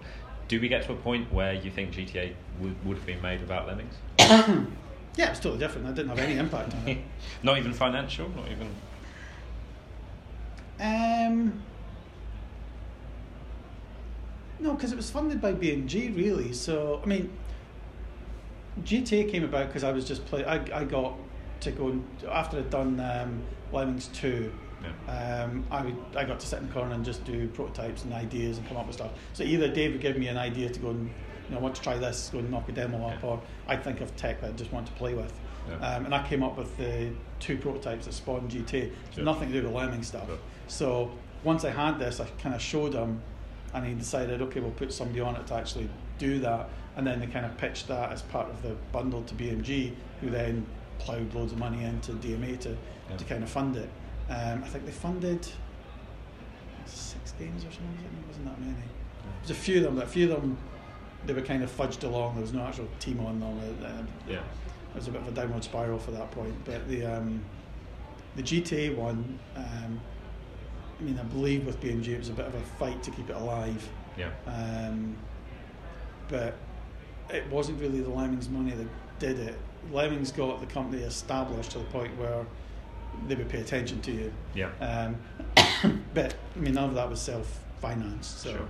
Do 0.48 0.60
we 0.60 0.68
get 0.68 0.82
to 0.86 0.92
a 0.92 0.96
point 0.96 1.32
where 1.32 1.52
you 1.54 1.70
think 1.70 1.92
GTA 1.92 2.34
would, 2.60 2.74
would 2.84 2.96
have 2.96 3.06
been 3.06 3.22
made 3.22 3.40
without 3.40 3.66
Lemmings? 3.68 3.94
Yeah, 5.16 5.30
it's 5.30 5.40
totally 5.40 5.58
different. 5.58 5.86
That 5.88 5.96
didn't 5.96 6.10
have 6.10 6.20
any 6.20 6.38
impact 6.38 6.72
on 6.72 6.88
it. 6.88 6.98
not 7.42 7.58
even 7.58 7.72
financial, 7.72 8.28
not 8.30 8.46
even. 8.48 8.68
Um, 10.80 11.62
no, 14.58 14.74
because 14.74 14.92
it 14.92 14.96
was 14.96 15.10
funded 15.10 15.40
by 15.40 15.52
BMG 15.52 16.16
really. 16.16 16.52
So 16.52 17.00
I 17.02 17.06
mean, 17.06 17.30
GTA 18.82 19.30
came 19.30 19.44
about 19.44 19.68
because 19.68 19.84
I 19.84 19.92
was 19.92 20.06
just 20.06 20.24
play. 20.26 20.44
I, 20.44 20.56
I 20.72 20.84
got 20.84 21.16
to 21.60 21.70
go 21.70 21.88
and, 21.88 22.06
after 22.28 22.58
I'd 22.58 22.70
done 22.70 22.98
um, 23.00 23.42
Lemmings 23.72 24.08
two. 24.08 24.52
Yeah. 24.82 25.44
Um, 25.44 25.64
I 25.70 25.82
would, 25.84 25.96
I 26.16 26.24
got 26.24 26.40
to 26.40 26.46
sit 26.46 26.58
in 26.60 26.68
the 26.68 26.72
corner 26.72 26.94
and 26.94 27.04
just 27.04 27.22
do 27.26 27.48
prototypes 27.48 28.04
and 28.04 28.14
ideas 28.14 28.56
and 28.56 28.66
come 28.66 28.78
up 28.78 28.86
with 28.86 28.96
stuff. 28.96 29.10
So 29.34 29.44
either 29.44 29.68
Dave 29.68 29.92
would 29.92 30.00
give 30.00 30.16
me 30.16 30.28
an 30.28 30.38
idea 30.38 30.70
to 30.70 30.80
go 30.80 30.90
and 30.90 31.08
you 31.08 31.50
know 31.50 31.58
I 31.58 31.60
want 31.60 31.74
to 31.74 31.82
try 31.82 31.98
this, 31.98 32.30
go 32.32 32.38
and 32.38 32.50
knock 32.50 32.66
a 32.70 32.72
demo 32.72 33.08
up, 33.08 33.22
or 33.22 33.42
I'd 33.68 33.84
think 33.84 34.00
of 34.00 34.16
tech 34.16 34.40
that 34.40 34.50
I 34.50 34.52
just 34.52 34.72
want 34.72 34.86
to 34.86 34.92
play 34.94 35.12
with. 35.12 35.32
Yeah. 35.68 35.74
Um, 35.86 36.06
and 36.06 36.14
I 36.14 36.26
came 36.26 36.42
up 36.42 36.56
with 36.56 36.74
the 36.78 37.10
two 37.38 37.58
prototypes 37.58 38.06
that 38.06 38.14
spawned 38.14 38.50
GTA. 38.50 38.90
Sure. 39.14 39.24
Nothing 39.24 39.52
to 39.52 39.60
do 39.60 39.66
with 39.66 39.76
Lemming 39.76 40.02
stuff. 40.02 40.26
Sure. 40.26 40.38
So 40.70 41.10
once 41.42 41.64
I 41.64 41.70
had 41.70 41.98
this, 41.98 42.20
I 42.20 42.26
kind 42.40 42.54
of 42.54 42.62
showed 42.62 42.94
him, 42.94 43.20
and 43.74 43.84
he 43.84 43.94
decided, 43.94 44.40
okay, 44.42 44.60
we'll 44.60 44.70
put 44.70 44.92
somebody 44.92 45.20
on 45.20 45.34
it 45.36 45.46
to 45.48 45.54
actually 45.54 45.88
do 46.18 46.38
that. 46.40 46.68
And 46.96 47.06
then 47.06 47.18
they 47.20 47.26
kind 47.26 47.44
of 47.44 47.56
pitched 47.56 47.88
that 47.88 48.12
as 48.12 48.22
part 48.22 48.48
of 48.48 48.62
the 48.62 48.76
bundle 48.92 49.22
to 49.24 49.34
BMG, 49.34 49.92
who 50.20 50.30
then 50.30 50.64
ploughed 50.98 51.34
loads 51.34 51.52
of 51.52 51.58
money 51.58 51.82
into 51.84 52.12
DMA 52.12 52.56
to, 52.60 52.76
Yeah. 53.10 53.16
to 53.16 53.24
kind 53.24 53.42
of 53.42 53.50
fund 53.50 53.76
it. 53.76 53.88
Um, 54.28 54.62
I 54.62 54.68
think 54.68 54.84
they 54.86 54.92
funded 54.92 55.46
six 56.86 57.32
games 57.38 57.64
or 57.64 57.70
something. 57.72 57.98
It 58.22 58.26
wasn't 58.28 58.46
that 58.46 58.60
many. 58.60 58.74
There's 59.40 59.50
a 59.50 59.54
few 59.60 59.78
of 59.78 59.84
them. 59.84 59.94
But 59.96 60.04
a 60.04 60.08
few 60.08 60.32
of 60.32 60.40
them, 60.40 60.56
they 61.26 61.32
were 61.32 61.40
kind 61.42 61.62
of 61.62 61.76
fudged 61.76 62.04
along. 62.04 62.34
There 62.34 62.42
was 62.42 62.52
no 62.52 62.62
actual 62.62 62.88
team 63.00 63.20
on 63.20 63.40
them. 63.40 63.58
Uh, 63.58 63.86
uh, 63.86 64.02
Yeah. 64.28 64.36
it 64.38 64.96
was 64.96 65.08
a 65.08 65.10
bit 65.10 65.20
of 65.22 65.28
a 65.28 65.32
downward 65.32 65.64
spiral 65.64 65.98
for 65.98 66.10
that 66.12 66.30
point. 66.30 66.54
But 66.64 66.86
the 66.88 67.06
um, 67.06 67.42
the 68.36 68.42
GTA 68.42 68.94
one, 68.96 69.38
um, 69.56 70.00
I 71.00 71.02
mean, 71.02 71.18
I 71.18 71.22
believe 71.24 71.66
with 71.66 71.80
BMG 71.80 72.08
it 72.08 72.18
was 72.18 72.28
a 72.28 72.32
bit 72.32 72.46
of 72.46 72.54
a 72.54 72.60
fight 72.78 73.02
to 73.04 73.10
keep 73.10 73.30
it 73.30 73.36
alive. 73.36 73.88
Yeah. 74.18 74.30
Um, 74.46 75.16
but 76.28 76.54
it 77.30 77.48
wasn't 77.48 77.80
really 77.80 78.00
the 78.00 78.10
Lemmings 78.10 78.48
money 78.48 78.72
that 78.72 78.86
did 79.18 79.38
it. 79.38 79.56
Lemmings 79.90 80.30
got 80.30 80.60
the 80.60 80.66
company 80.66 81.02
established 81.02 81.70
to 81.72 81.78
the 81.78 81.84
point 81.84 82.16
where 82.18 82.44
they 83.28 83.34
would 83.34 83.48
pay 83.48 83.60
attention 83.60 84.00
to 84.02 84.12
you. 84.12 84.32
Yeah. 84.54 84.70
Um, 84.80 85.16
but 86.14 86.34
I 86.54 86.58
mean, 86.58 86.74
none 86.74 86.90
of 86.90 86.94
that 86.94 87.08
was 87.08 87.20
self-financed. 87.20 88.40
So 88.40 88.52
Sure. 88.52 88.68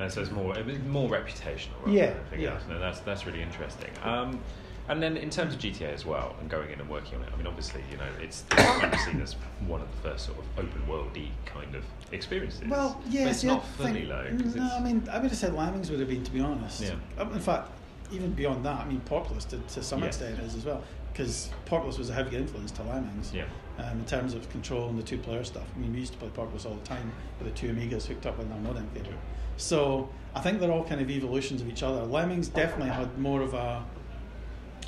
And 0.00 0.10
so 0.12 0.22
it's 0.22 0.30
more 0.32 0.58
it 0.58 0.66
was 0.66 0.78
more 0.80 1.08
reputational 1.08 1.78
rather 1.84 1.92
Yeah, 1.92 2.14
than 2.30 2.40
yeah. 2.40 2.54
else. 2.54 2.64
No, 2.68 2.80
that's 2.80 2.98
that's 3.00 3.26
really 3.26 3.42
interesting. 3.42 3.90
Um, 4.02 4.40
and 4.88 5.02
then 5.02 5.16
in 5.16 5.30
terms 5.30 5.54
of 5.54 5.60
GTA 5.60 5.92
as 5.94 6.04
well, 6.04 6.36
and 6.40 6.50
going 6.50 6.70
in 6.70 6.80
and 6.80 6.88
working 6.88 7.16
on 7.18 7.24
it, 7.24 7.30
I 7.32 7.36
mean, 7.36 7.46
obviously, 7.46 7.82
you 7.90 7.96
know, 7.96 8.04
it's, 8.20 8.44
it's 8.50 8.62
kind 8.62 8.92
of 8.92 9.00
seen 9.00 9.20
as 9.20 9.34
one 9.66 9.80
of 9.80 9.88
the 9.90 10.08
first 10.10 10.26
sort 10.26 10.38
of 10.38 10.44
open 10.58 10.82
worldy 10.88 11.28
kind 11.46 11.74
of 11.74 11.84
experiences. 12.12 12.62
Well, 12.68 13.00
But 13.02 13.12
yeah, 13.12 13.28
it's 13.28 13.42
not 13.44 13.62
I 13.62 13.82
fully 13.82 14.04
though. 14.04 14.28
'cause 14.42 14.54
No, 14.54 14.70
I 14.76 14.80
mean, 14.80 15.06
I 15.10 15.18
would 15.18 15.30
have 15.30 15.38
said 15.38 15.54
Lemmings 15.54 15.90
would 15.90 16.00
have 16.00 16.08
been, 16.08 16.22
to 16.24 16.30
be 16.30 16.40
honest. 16.40 16.82
Yeah. 16.82 16.94
Um, 17.18 17.32
In 17.32 17.40
fact, 17.40 17.70
even 18.12 18.32
beyond 18.32 18.64
that, 18.66 18.80
I 18.80 18.84
mean, 18.84 19.00
Populous 19.00 19.44
to, 19.46 19.58
to 19.58 19.82
some 19.82 20.02
extent 20.02 20.38
is 20.40 20.54
as 20.54 20.64
well, 20.64 20.82
because 21.12 21.50
Populous 21.64 21.96
was 21.98 22.10
a 22.10 22.14
heavy 22.14 22.36
influence 22.36 22.70
to 22.72 22.82
Lemmings. 22.82 23.32
Yeah. 23.32 23.44
Um, 23.76 23.98
in 23.98 24.04
terms 24.04 24.34
of 24.34 24.48
control 24.50 24.88
and 24.88 24.96
the 24.96 25.02
two-player 25.02 25.42
stuff. 25.42 25.64
I 25.74 25.78
mean, 25.80 25.92
we 25.92 25.98
used 25.98 26.12
to 26.12 26.18
play 26.18 26.28
Populous 26.28 26.64
all 26.64 26.74
the 26.76 26.86
time 26.86 27.10
with 27.40 27.48
the 27.52 27.58
two 27.58 27.72
Amigas 27.72 28.06
hooked 28.06 28.24
up 28.24 28.38
with 28.38 28.48
our 28.52 28.58
modem 28.58 28.86
theatre. 28.94 29.16
So 29.56 30.08
I 30.32 30.40
think 30.42 30.60
they're 30.60 30.70
all 30.70 30.84
kind 30.84 31.00
of 31.00 31.10
evolutions 31.10 31.60
of 31.60 31.68
each 31.68 31.82
other. 31.82 32.02
Lemmings 32.04 32.46
definitely 32.46 32.90
had 32.92 33.18
more 33.18 33.40
of 33.40 33.52
a 33.54 33.84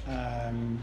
um, 0.09 0.79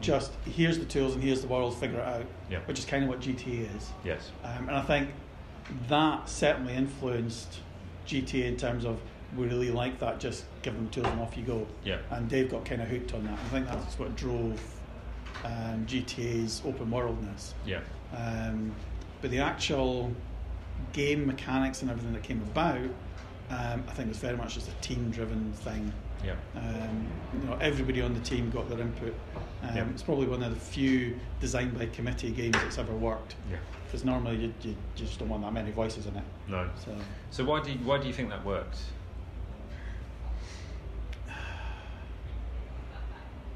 just 0.00 0.32
here's 0.44 0.78
the 0.78 0.84
tools 0.84 1.14
and 1.14 1.22
here's 1.22 1.42
the 1.42 1.48
world, 1.48 1.76
figure 1.78 1.98
it 1.98 2.06
out, 2.06 2.26
Yeah. 2.50 2.60
which 2.66 2.78
is 2.78 2.84
kind 2.84 3.02
of 3.04 3.08
what 3.10 3.20
GTA 3.20 3.74
is. 3.76 3.90
Yes. 4.04 4.30
Um, 4.44 4.68
and 4.68 4.76
I 4.76 4.82
think 4.82 5.10
that 5.88 6.28
certainly 6.28 6.74
influenced 6.74 7.60
GTA 8.06 8.46
in 8.46 8.56
terms 8.56 8.84
of 8.84 9.00
we 9.36 9.46
really 9.46 9.70
like 9.70 9.98
that, 10.00 10.18
just 10.18 10.44
give 10.62 10.74
them 10.74 10.86
the 10.86 10.90
tools 10.90 11.06
and 11.06 11.20
off 11.20 11.36
you 11.36 11.44
go. 11.44 11.66
Yeah. 11.84 11.98
And 12.10 12.28
Dave 12.28 12.50
got 12.50 12.64
kind 12.64 12.82
of 12.82 12.88
hooked 12.88 13.14
on 13.14 13.24
that. 13.26 13.34
I 13.38 13.48
think 13.48 13.66
that's 13.66 13.98
what 13.98 14.16
drove 14.16 14.60
um, 15.44 15.86
GTA's 15.86 16.62
open 16.64 16.90
worldness. 16.90 17.54
Yeah. 17.64 17.80
Um, 18.16 18.74
but 19.22 19.30
the 19.30 19.38
actual 19.38 20.12
game 20.92 21.26
mechanics 21.26 21.82
and 21.82 21.90
everything 21.90 22.12
that 22.14 22.22
came 22.24 22.42
about, 22.42 22.78
um, 23.50 23.84
I 23.88 23.92
think 23.92 24.08
was 24.08 24.18
very 24.18 24.36
much 24.36 24.54
just 24.54 24.68
a 24.68 24.72
team 24.80 25.10
driven 25.10 25.52
thing. 25.52 25.92
Yeah. 26.24 26.34
Um, 26.54 27.06
you 27.32 27.48
know, 27.48 27.56
everybody 27.60 28.02
on 28.02 28.14
the 28.14 28.20
team 28.20 28.50
got 28.50 28.68
their 28.68 28.80
input. 28.80 29.14
Um, 29.62 29.76
Yeah. 29.76 29.86
It's 29.90 30.02
probably 30.02 30.26
one 30.26 30.42
of 30.42 30.52
the 30.52 30.60
few 30.60 31.18
designed 31.40 31.78
by 31.78 31.86
committee 31.86 32.30
games 32.30 32.56
that's 32.56 32.78
ever 32.78 32.94
worked. 32.94 33.36
Yeah. 33.50 33.56
Because 33.86 34.04
normally 34.04 34.36
you, 34.36 34.54
you, 34.62 34.70
you 34.70 34.76
just 35.06 35.18
don't 35.18 35.28
want 35.28 35.42
that 35.42 35.52
many 35.52 35.70
voices 35.70 36.06
in 36.06 36.16
it. 36.16 36.24
No. 36.48 36.68
So 36.84 36.94
So 37.30 37.44
why 37.44 37.60
do 37.62 37.72
you, 37.72 37.78
why 37.78 37.98
do 37.98 38.06
you 38.06 38.12
think 38.12 38.28
that 38.30 38.44
worked? 38.44 38.78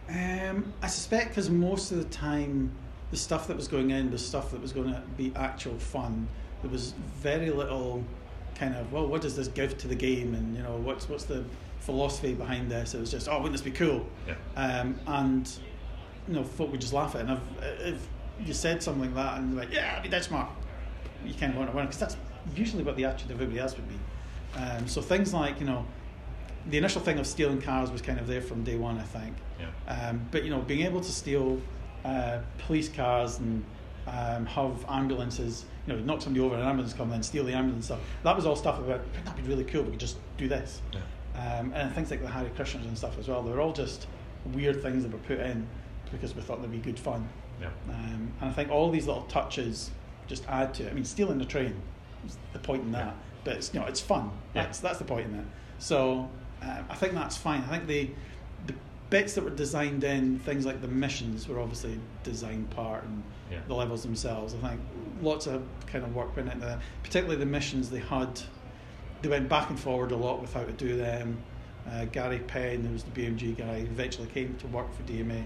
um, 0.09 0.72
I 0.83 0.87
suspect 0.87 1.29
because 1.31 1.48
most 1.50 1.90
of 1.90 1.98
the 1.98 2.05
time 2.05 2.70
the 3.11 3.16
stuff 3.16 3.46
that 3.48 3.57
was 3.57 3.68
going 3.68 3.90
in 3.90 4.11
was 4.11 4.24
stuff 4.27 4.50
that 4.50 4.61
was 4.61 4.72
going 4.72 4.92
to 4.92 5.03
be 5.16 5.33
actual 5.37 5.79
fun. 5.79 6.29
There 6.62 6.70
was 6.70 6.92
very 7.16 7.50
little 7.50 8.05
kind 8.55 8.75
of 8.75 8.93
well, 8.93 9.07
what 9.07 9.21
does 9.23 9.37
this 9.37 9.49
give 9.49 9.77
to 9.79 9.88
the 9.88 9.95
game, 9.95 10.35
and 10.35 10.57
you 10.57 10.62
know 10.62 10.77
what's 10.77 11.09
what's 11.09 11.25
the 11.25 11.45
philosophy 11.81 12.35
behind 12.35 12.71
this? 12.71 12.95
It 12.95 13.01
was 13.01 13.11
just 13.11 13.29
oh, 13.29 13.37
wouldn't 13.37 13.53
this 13.53 13.62
be 13.62 13.71
cool? 13.71 14.07
Yeah. 14.27 14.35
Um, 14.57 14.99
and 15.07 15.51
you 16.29 16.35
know, 16.35 16.45
folk 16.45 16.71
would 16.71 16.81
just 16.81 16.93
laugh 16.93 17.14
at 17.14 17.23
it. 17.23 17.29
And 17.29 17.40
if, 17.62 17.95
if 17.95 18.09
you 18.47 18.55
said 18.55 18.83
something 18.83 19.03
like 19.03 19.14
that 19.14 19.38
and 19.38 19.53
they're 19.53 19.64
like, 19.64 19.75
yeah, 19.75 19.95
I'd 19.97 20.03
be 20.03 20.09
dead 20.09 20.25
smart, 20.25 20.49
you 21.25 21.35
kind 21.35 21.53
of 21.53 21.59
want 21.59 21.71
to 21.71 21.77
win 21.77 21.87
because 21.87 22.01
that's 22.01 22.17
usually 22.55 22.83
what 22.83 22.97
the 22.97 23.05
attitude 23.05 23.31
of 23.31 23.37
everybody 23.37 23.61
else 23.61 23.77
would 23.77 23.88
be. 23.88 23.99
Um, 24.57 24.88
so 24.88 25.01
things 25.01 25.35
like, 25.35 25.61
you 25.61 25.67
know, 25.67 25.85
the 26.71 26.79
initial 26.79 27.01
thing 27.01 27.19
of 27.19 27.27
stealing 27.27 27.61
cars 27.61 27.90
was 27.90 28.01
kind 28.01 28.19
of 28.19 28.27
there 28.27 28.40
from 28.40 28.64
day 28.64 28.77
one, 28.77 28.99
I 28.99 29.03
think. 29.03 29.37
Yeah. 29.61 30.09
Um, 30.09 30.27
but, 30.31 30.45
you 30.45 30.51
know, 30.51 30.61
being 30.61 30.87
able 30.87 31.01
to 31.01 31.12
steal 31.12 31.61
uh, 32.05 32.38
police 32.59 32.88
cars 32.88 33.38
and 33.38 33.64
um, 34.07 34.47
have 34.47 34.85
ambulances, 34.88 35.64
you 35.87 35.93
know, 35.95 35.99
knock 36.01 36.23
somebody 36.23 36.45
over 36.45 36.55
and 36.55 36.62
an 36.62 36.69
ambulance 36.69 36.93
come 36.93 37.12
and 37.12 37.25
steal 37.25 37.45
the 37.45 37.53
ambulance 37.53 37.87
stuff, 37.87 38.01
that 38.23 38.35
was 38.37 38.47
all 38.47 38.57
stuff 38.57 38.79
about, 38.79 39.01
that'd 39.25 39.43
be 39.43 39.49
really 39.49 39.64
cool, 39.64 39.83
we 39.83 39.90
could 39.90 40.01
just 40.01 40.19
do 40.37 40.49
this. 40.49 40.83
Yeah. 40.93 41.01
Um, 41.59 41.73
and 41.75 41.93
things 41.95 42.11
like 42.11 42.23
the 42.23 42.29
Hare 42.29 42.49
Krishnas 42.57 42.85
and 42.85 42.97
stuff 42.97 43.19
as 43.19 43.29
well. 43.29 43.43
They 43.43 43.51
were 43.51 43.61
all 43.61 43.73
just 43.73 44.07
weird 44.53 44.83
things 44.83 45.03
that 45.03 45.12
were 45.12 45.19
put 45.19 45.40
in 45.40 45.67
because 46.12 46.35
we 46.35 46.43
thought 46.43 46.62
they'd 46.62 46.71
be 46.71 46.79
good 46.79 46.99
fun. 46.99 47.29
Yeah. 47.61 47.69
Um, 47.88 48.33
and 48.40 48.51
I 48.51 48.53
think 48.53 48.71
all 48.71 48.90
these 48.90 49.07
little 49.07 49.23
touches 49.23 49.90
just 50.27 50.47
add 50.49 50.75
to 50.75 50.85
it. 50.87 50.90
I 50.90 50.95
mean, 50.95 51.05
stealing 51.05 51.38
the 51.38 51.45
train 51.45 51.75
is 52.27 52.37
the 52.53 52.59
point 52.61 52.83
in 52.83 52.93
that, 52.93 53.07
Yeah. 53.07 53.12
but 53.45 53.57
it's 53.57 53.75
you 53.75 53.81
know 53.81 53.87
it's 53.87 54.01
fun. 54.01 54.31
Yeah. 54.55 54.64
That's 54.64 54.79
that's 54.81 54.99
the 54.99 55.05
point 55.05 55.27
in 55.27 55.35
it. 55.40 55.45
So 55.79 56.29
um, 56.62 56.85
I 56.88 56.95
think 56.95 57.14
that's 57.14 57.37
fine. 57.37 57.62
I 57.62 57.67
think 57.79 57.87
the 57.88 58.11
the 58.67 58.75
bits 59.11 59.35
that 59.35 59.45
were 59.45 59.51
designed 59.51 60.03
in 60.05 60.38
things 60.40 60.64
like 60.67 60.81
the 60.81 60.88
missions 60.88 61.47
were 61.47 61.61
obviously 61.61 61.99
design 62.23 62.64
part 62.71 63.05
and 63.05 63.23
Yeah. 63.51 63.59
the 63.69 63.75
levels 63.75 64.03
themselves. 64.03 64.55
I 64.62 64.69
think 64.69 64.81
lots 65.23 65.47
of 65.47 65.62
kind 65.87 66.05
of 66.05 66.14
work 66.14 66.35
went 66.35 66.51
into 66.51 66.67
that. 66.67 66.81
Particularly 67.03 67.38
the 67.38 67.47
missions 67.47 67.90
they 67.90 68.01
had. 68.01 68.40
They 69.23 69.29
went 69.29 69.49
back 69.49 69.71
and 69.71 69.79
forward 69.79 70.11
a 70.12 70.17
lot 70.17 70.40
with 70.40 70.53
how 70.55 70.64
to 70.64 70.73
do 70.73 70.97
them. 70.97 71.38
Uh, 71.90 72.07
Gary 72.07 72.38
Penn, 72.38 72.85
who 72.85 72.93
was 72.93 73.05
the 73.05 73.11
BMG 73.11 73.57
guy, 73.57 73.77
eventually 73.90 74.27
came 74.29 74.57
to 74.57 74.67
work 74.69 74.93
for 74.95 75.03
DMA. 75.03 75.45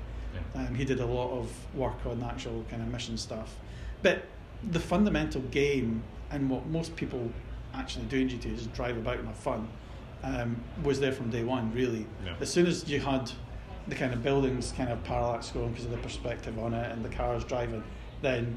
Yeah. 0.55 0.63
Um, 0.67 0.75
he 0.75 0.85
did 0.85 1.01
a 1.01 1.07
lot 1.07 1.31
of 1.33 1.51
work 1.75 2.07
on 2.07 2.23
actual 2.23 2.65
kind 2.71 2.81
of 2.83 2.89
mission 2.89 3.17
stuff. 3.19 3.57
But 4.03 4.25
the 4.71 4.81
fundamental 4.81 5.41
game 5.43 6.03
and 6.31 6.49
what 6.49 6.67
most 6.67 6.95
people 6.97 7.31
actually 7.75 8.05
do 8.07 8.19
in 8.19 8.29
GTA 8.29 8.55
is 8.55 8.67
drive 8.69 8.97
about 8.97 9.19
and 9.19 9.27
have 9.27 9.37
fun 9.37 9.69
um, 10.23 10.57
was 10.83 11.01
there 11.01 11.13
from 11.13 11.31
day 11.31 11.43
one, 11.45 11.73
really. 11.73 12.07
Yeah. 12.25 12.35
As 12.41 12.51
soon 12.53 12.67
as 12.67 12.89
you 12.89 13.01
had 13.01 13.31
the 13.89 13.95
kind 13.95 14.13
of 14.13 14.23
buildings 14.23 14.73
kind 14.77 14.91
of 14.91 15.03
parallax 15.05 15.51
going 15.51 15.71
because 15.71 15.87
of 15.87 15.91
the 15.91 15.99
perspective 15.99 16.59
on 16.59 16.75
it 16.75 16.93
and 16.93 17.05
the 17.05 17.09
cars 17.09 17.45
driving, 17.45 17.83
then 18.23 18.57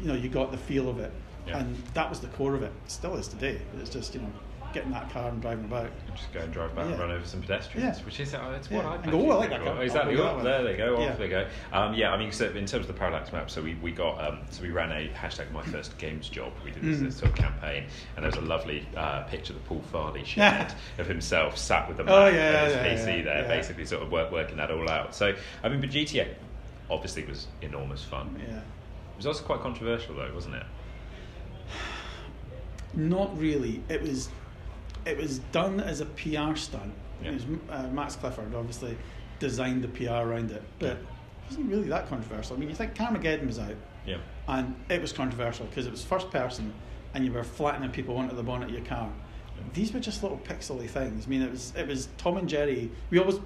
you 0.00 0.08
know 0.08 0.14
you 0.14 0.28
got 0.28 0.50
the 0.52 0.58
feel 0.58 0.88
of 0.88 0.98
it. 0.98 1.12
Yeah. 1.46 1.58
And 1.58 1.76
that 1.94 2.08
was 2.08 2.20
the 2.20 2.28
core 2.28 2.54
of 2.54 2.62
it. 2.62 2.72
Still 2.86 3.16
is 3.16 3.28
today. 3.28 3.60
It's 3.80 3.90
just, 3.90 4.14
you 4.14 4.20
know, 4.20 4.32
get 4.72 4.84
in 4.84 4.90
that 4.92 5.10
car 5.10 5.28
and 5.28 5.40
driving 5.40 5.64
about. 5.64 5.90
Just 6.14 6.32
go 6.32 6.40
and 6.40 6.52
drive 6.52 6.74
back 6.74 6.86
Yeah. 6.86 6.92
and 6.92 7.00
run 7.00 7.10
over 7.10 7.24
some 7.26 7.40
pedestrians, 7.40 7.98
Yeah. 7.98 8.04
which 8.04 8.20
is 8.20 8.34
uh, 8.34 8.54
it's 8.56 8.70
Yeah. 8.70 8.76
what 8.78 8.86
I 8.86 8.94
And 8.96 9.10
go, 9.10 9.20
"Oh, 9.20 9.30
I 9.30 9.34
like 9.36 9.50
that 9.50 9.64
car. 9.64 9.82
Exactly. 9.82 10.14
Oh, 10.16 10.22
that 10.24 10.34
one." 10.36 10.44
there 10.44 10.62
they 10.62 10.76
go. 10.76 10.94
Off 10.96 11.00
Yeah. 11.00 11.12
they 11.16 11.28
go. 11.28 11.46
Um, 11.72 11.94
yeah, 11.94 12.12
I 12.12 12.16
mean, 12.16 12.32
so 12.32 12.46
in 12.46 12.52
terms 12.66 12.74
of 12.74 12.86
the 12.86 12.92
parallax 12.92 13.32
map, 13.32 13.50
so 13.50 13.62
we, 13.62 13.74
we 13.76 13.92
got 13.92 14.22
um, 14.24 14.40
so 14.50 14.62
we 14.62 14.70
ran 14.70 14.90
a 14.92 15.08
hashtag 15.10 15.50
my 15.52 15.62
first 15.62 15.96
games 15.98 16.28
job. 16.28 16.52
We 16.64 16.70
did 16.70 16.82
this, 16.82 16.98
Mm. 16.98 17.04
this 17.06 17.16
sort 17.16 17.30
of 17.32 17.36
campaign, 17.36 17.84
and 18.16 18.24
there 18.24 18.30
was 18.30 18.36
a 18.38 18.46
lovely 18.46 18.86
uh, 18.96 19.22
picture 19.24 19.52
that 19.52 19.64
Paul 19.66 19.82
Farley 19.92 20.24
shared 20.24 20.72
of 20.98 21.06
himself 21.06 21.56
sat 21.58 21.88
with 21.88 21.96
the 21.96 22.04
map 22.04 22.14
Oh, 22.14 22.26
and 22.26 22.36
yeah, 22.36 22.64
his 22.64 22.74
yeah, 22.74 22.84
PC 23.14 23.16
yeah, 23.18 23.24
there, 23.24 23.42
yeah. 23.42 23.48
basically 23.48 23.84
sort 23.86 24.02
of 24.02 24.10
work, 24.12 24.30
working 24.32 24.56
that 24.58 24.70
all 24.70 24.88
out. 24.90 25.14
So 25.14 25.34
I 25.62 25.68
mean, 25.68 25.80
but 25.80 25.90
GTA 25.90 26.28
obviously 26.90 27.24
was 27.24 27.46
enormous 27.62 28.02
fun. 28.04 28.34
Yeah. 28.48 28.56
It 28.58 29.16
was 29.16 29.26
also 29.26 29.44
quite 29.44 29.60
controversial 29.60 30.14
though, 30.14 30.30
wasn't 30.34 30.54
it? 30.56 30.62
Not 32.94 33.38
really. 33.38 33.82
It 33.88 34.02
was 34.02 34.28
it 35.06 35.16
was 35.16 35.38
done 35.52 35.80
as 35.80 36.00
a 36.00 36.06
PR 36.06 36.54
stunt. 36.56 36.92
Yeah. 37.22 37.30
It 37.30 37.34
was, 37.34 37.44
uh, 37.68 37.88
Max 37.92 38.16
Clifford 38.16 38.54
obviously 38.54 38.96
designed 39.38 39.82
the 39.82 39.88
PR 39.88 40.26
around 40.28 40.50
it, 40.50 40.62
but 40.78 40.86
Yeah. 40.86 40.92
it 40.92 40.98
wasn't 41.48 41.70
really 41.70 41.88
that 41.88 42.08
controversial. 42.08 42.56
I 42.56 42.58
mean, 42.58 42.68
you 42.68 42.74
think 42.74 42.94
Carmageddon 42.94 43.46
was 43.46 43.58
out, 43.58 43.74
Yeah. 44.06 44.18
and 44.48 44.74
it 44.88 45.00
was 45.00 45.12
controversial 45.12 45.66
because 45.66 45.86
it 45.86 45.90
was 45.90 46.04
first 46.04 46.30
person, 46.30 46.72
and 47.14 47.24
you 47.24 47.32
were 47.32 47.44
flattening 47.44 47.90
people 47.90 48.16
onto 48.16 48.34
the 48.36 48.42
bonnet 48.42 48.68
of 48.68 48.74
your 48.74 48.84
car. 48.84 49.10
These 49.74 49.92
were 49.92 50.00
just 50.00 50.22
little 50.22 50.38
pixely 50.38 50.88
things. 50.88 51.26
I 51.26 51.28
mean, 51.28 51.42
it 51.42 51.50
was 51.50 51.74
it 51.76 51.86
was 51.86 52.08
Tom 52.16 52.38
and 52.38 52.48
Jerry. 52.48 52.90
We 53.10 53.18
always 53.18 53.38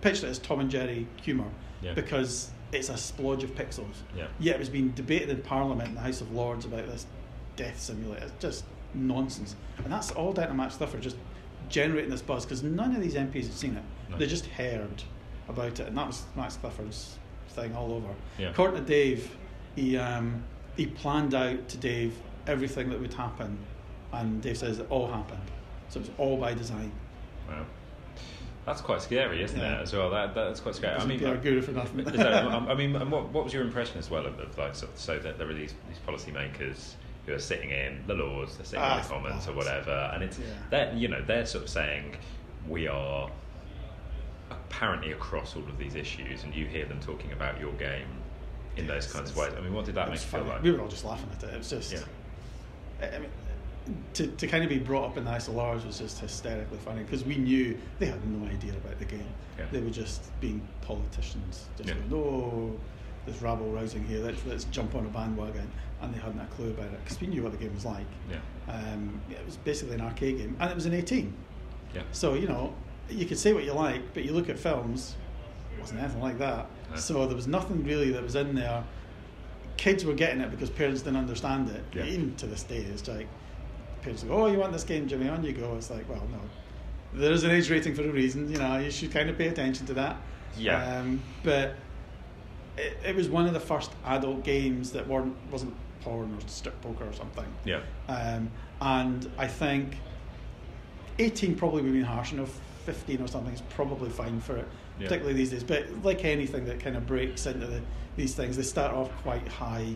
pitched 0.00 0.24
it 0.24 0.28
as 0.28 0.40
Tom 0.40 0.58
and 0.58 0.68
Jerry 0.68 1.06
humour 1.22 1.48
Yeah. 1.80 1.94
because 1.94 2.50
it's 2.72 2.88
a 2.88 2.94
splodge 2.94 3.44
of 3.44 3.54
pixels. 3.54 4.02
Yeah. 4.16 4.26
Yet 4.40 4.56
it 4.56 4.58
was 4.58 4.68
being 4.68 4.88
debated 4.88 5.30
in 5.30 5.40
Parliament 5.42 5.90
in 5.90 5.94
the 5.94 6.00
House 6.00 6.20
of 6.20 6.32
Lords 6.32 6.64
about 6.64 6.86
this 6.86 7.06
death 7.54 7.78
simulator. 7.78 8.24
It's 8.24 8.32
just 8.40 8.64
nonsense. 8.94 9.56
And 9.82 9.92
that's 9.92 10.10
all 10.12 10.32
down 10.32 10.48
to 10.48 10.54
Max 10.54 10.76
Clifford 10.76 11.02
just 11.02 11.16
generating 11.68 12.10
this 12.10 12.22
buzz 12.22 12.44
because 12.44 12.62
none 12.62 12.94
of 12.94 13.02
these 13.02 13.14
MPs 13.14 13.44
had 13.44 13.52
seen 13.52 13.76
it. 13.76 13.82
No. 14.10 14.18
They 14.18 14.26
just 14.26 14.46
heard 14.46 15.02
about 15.48 15.80
it. 15.80 15.88
And 15.88 15.96
that 15.96 16.06
was 16.06 16.24
Max 16.36 16.56
Clifford's 16.56 17.18
thing 17.50 17.74
all 17.74 17.92
over. 17.92 18.08
Yeah. 18.38 18.50
According 18.50 18.76
to 18.84 18.86
Dave, 18.88 19.36
he, 19.76 19.96
um, 19.96 20.42
he 20.76 20.86
planned 20.86 21.34
out 21.34 21.68
to 21.68 21.76
Dave 21.78 22.14
everything 22.46 22.90
that 22.90 23.00
would 23.00 23.14
happen. 23.14 23.58
And 24.12 24.42
Dave 24.42 24.58
says 24.58 24.78
it 24.78 24.86
all 24.90 25.06
happened. 25.06 25.40
So 25.88 26.00
it 26.00 26.02
was 26.02 26.10
all 26.18 26.36
by 26.36 26.54
design. 26.54 26.92
Wow. 27.48 27.64
That's 28.64 28.80
quite 28.80 29.02
scary, 29.02 29.42
isn't 29.42 29.58
Yeah. 29.58 29.78
it? 29.80 29.82
As 29.82 29.92
well, 29.92 30.08
that 30.10 30.34
that's 30.36 30.60
quite 30.60 30.76
scary. 30.76 30.94
I 30.94 31.04
mean, 31.04 31.18
PR 31.18 31.34
guru 31.34 31.60
for 31.62 31.72
nothing. 31.72 32.04
That- 32.04 32.44
I 32.44 32.74
mean, 32.76 32.94
and 32.94 33.10
what, 33.10 33.28
what 33.30 33.42
was 33.44 33.52
your 33.52 33.62
impression 33.64 33.98
as 33.98 34.08
well 34.08 34.24
of, 34.24 34.38
of 34.38 34.56
like 34.56 34.76
so, 34.76 34.88
so 34.94 35.18
that 35.18 35.36
there 35.38 35.48
are 35.50 35.54
these 35.54 35.74
these 35.88 35.98
policymakers 36.06 36.92
who 37.26 37.32
are 37.32 37.38
sitting 37.38 37.70
in 37.70 38.02
the 38.06 38.14
Lords, 38.14 38.56
they're 38.56 38.64
sitting 38.66 38.80
Ah, 38.84 38.96
in 38.96 39.02
the 39.02 39.08
Commons 39.08 39.46
or 39.48 39.52
whatever, 39.54 40.10
and 40.14 40.22
it's 40.24 40.38
Yeah. 40.38 40.44
they're 40.70 40.94
you 40.94 41.08
know 41.08 41.22
they're 41.22 41.46
sort 41.46 41.64
of 41.64 41.70
saying 41.70 42.16
we 42.68 42.88
are 42.88 43.30
apparently 44.50 45.12
across 45.12 45.56
all 45.56 45.62
of 45.62 45.78
these 45.78 45.94
issues, 45.94 46.44
and 46.44 46.54
you 46.54 46.66
hear 46.66 46.84
them 46.86 47.00
talking 47.00 47.32
about 47.32 47.60
your 47.60 47.72
game 47.74 48.06
in 48.76 48.86
those 48.86 49.12
kinds 49.12 49.30
of 49.30 49.36
ways. 49.36 49.52
I 49.56 49.60
mean, 49.60 49.72
what 49.74 49.84
did 49.84 49.94
that 49.96 50.08
make 50.08 50.18
you 50.20 50.26
feel 50.26 50.44
like? 50.44 50.62
We 50.62 50.72
were 50.72 50.80
all 50.80 50.88
just 50.88 51.04
laughing 51.04 51.28
at 51.36 51.42
it. 51.44 51.54
It 51.54 51.58
was 51.58 51.70
just, 51.70 51.92
Yeah. 51.92 52.00
I 53.14 53.18
mean, 53.18 53.30
to, 54.14 54.26
to 54.28 54.46
kind 54.46 54.62
of 54.62 54.70
be 54.70 54.78
brought 54.78 55.10
up 55.10 55.16
in 55.18 55.24
the 55.24 55.50
Lords 55.50 55.84
was 55.84 55.98
just 55.98 56.20
hysterically 56.20 56.78
funny 56.78 57.02
because 57.02 57.24
we 57.24 57.36
knew 57.36 57.76
they 57.98 58.06
had 58.06 58.24
no 58.28 58.48
idea 58.48 58.72
about 58.72 58.98
the 58.98 59.04
game. 59.04 59.26
Yeah. 59.58 59.66
They 59.72 59.80
were 59.80 59.90
just 59.90 60.38
being 60.40 60.66
politicians, 60.80 61.66
just 61.76 61.88
Yeah. 61.88 61.96
going, 61.96 62.10
no, 62.10 62.78
there's 63.26 63.40
rabble 63.42 63.70
rousing 63.70 64.04
here. 64.04 64.20
Let's 64.24 64.44
let's 64.46 64.64
jump 64.64 64.94
on 64.94 65.06
a 65.06 65.08
bandwagon, 65.08 65.70
and 66.00 66.14
they 66.14 66.18
hadn't 66.18 66.40
a 66.40 66.46
clue 66.46 66.70
about 66.70 66.86
it 66.86 67.04
because 67.04 67.20
we 67.20 67.26
knew 67.28 67.42
what 67.42 67.52
the 67.52 67.58
game 67.58 67.74
was 67.74 67.84
like. 67.84 68.06
Yeah, 68.30 68.38
Um, 68.74 69.20
it 69.30 69.44
was 69.46 69.56
basically 69.56 69.94
an 69.94 70.00
arcade 70.02 70.38
game, 70.38 70.56
and 70.60 70.70
it 70.70 70.74
was 70.74 70.86
an 70.86 70.94
18. 70.94 71.32
yeah, 71.94 72.02
So 72.12 72.34
you 72.34 72.48
know, 72.48 72.74
you 73.08 73.26
could 73.26 73.38
say 73.38 73.52
what 73.52 73.64
you 73.64 73.72
like, 73.72 74.14
but 74.14 74.24
you 74.24 74.32
look 74.32 74.48
at 74.48 74.58
films, 74.58 75.14
it 75.76 75.80
wasn't 75.80 76.00
anything 76.00 76.20
like 76.22 76.38
that. 76.38 76.66
So 76.96 77.26
there 77.26 77.36
was 77.36 77.46
nothing 77.46 77.84
really 77.84 78.10
that 78.12 78.22
was 78.22 78.34
in 78.34 78.54
there. 78.54 78.84
Kids 79.78 80.04
were 80.04 80.12
getting 80.14 80.40
it 80.42 80.50
because 80.50 80.68
parents 80.68 81.00
didn't 81.02 81.18
understand 81.18 81.70
it. 81.70 81.82
Yeah. 81.94 82.04
Even 82.04 82.34
to 82.36 82.46
this 82.46 82.62
day, 82.62 82.76
it's 82.78 83.08
like 83.08 83.26
parents 84.02 84.22
go, 84.24 84.34
"Oh, 84.34 84.46
you 84.46 84.58
want 84.58 84.72
this 84.72 84.84
game, 84.84 85.08
Jimmy? 85.08 85.28
On 85.28 85.42
you 85.42 85.52
go." 85.52 85.74
It's 85.76 85.90
like, 85.90 86.08
well, 86.08 86.22
no. 86.30 86.38
There 87.14 87.32
is 87.32 87.44
an 87.44 87.50
age 87.50 87.70
rating 87.70 87.94
for 87.94 88.02
a 88.02 88.08
reason. 88.10 88.50
You 88.50 88.58
know, 88.58 88.76
you 88.78 88.90
should 88.90 89.10
kind 89.12 89.30
of 89.30 89.38
pay 89.38 89.48
attention 89.48 89.86
to 89.86 89.94
that. 89.94 90.16
Yeah. 90.56 90.98
Um, 90.98 91.22
but 91.42 91.76
it, 92.78 92.96
it 93.04 93.14
was 93.16 93.28
one 93.28 93.46
of 93.46 93.52
the 93.52 93.60
first 93.60 93.90
adult 94.06 94.44
games 94.44 94.92
that 94.92 95.06
weren't 95.06 95.34
wasn't 95.50 95.74
porn 96.00 96.34
or 96.34 96.48
strip 96.48 96.80
poker 96.80 97.04
or 97.04 97.12
something. 97.12 97.44
yeah, 97.64 97.80
Um, 98.08 98.50
and 98.80 99.30
I 99.38 99.46
think 99.46 99.96
18 101.18 101.54
probably 101.56 101.82
would 101.82 101.88
have 101.88 101.94
been 101.94 102.04
harsh 102.04 102.32
enough. 102.32 102.58
15 102.86 103.22
or 103.22 103.28
something 103.28 103.54
is 103.54 103.60
probably 103.70 104.10
fine 104.10 104.40
for 104.40 104.56
it, 104.56 104.66
Yeah. 104.98 105.06
particularly 105.06 105.34
these 105.34 105.50
days. 105.50 105.62
But 105.62 105.86
like 106.02 106.24
anything 106.24 106.64
that 106.64 106.80
kind 106.80 106.96
of 106.96 107.06
breaks 107.06 107.46
into 107.46 107.66
the, 107.68 107.80
these 108.16 108.34
things, 108.34 108.56
they 108.56 108.64
start 108.64 108.92
off 108.92 109.08
quite 109.22 109.46
high. 109.46 109.94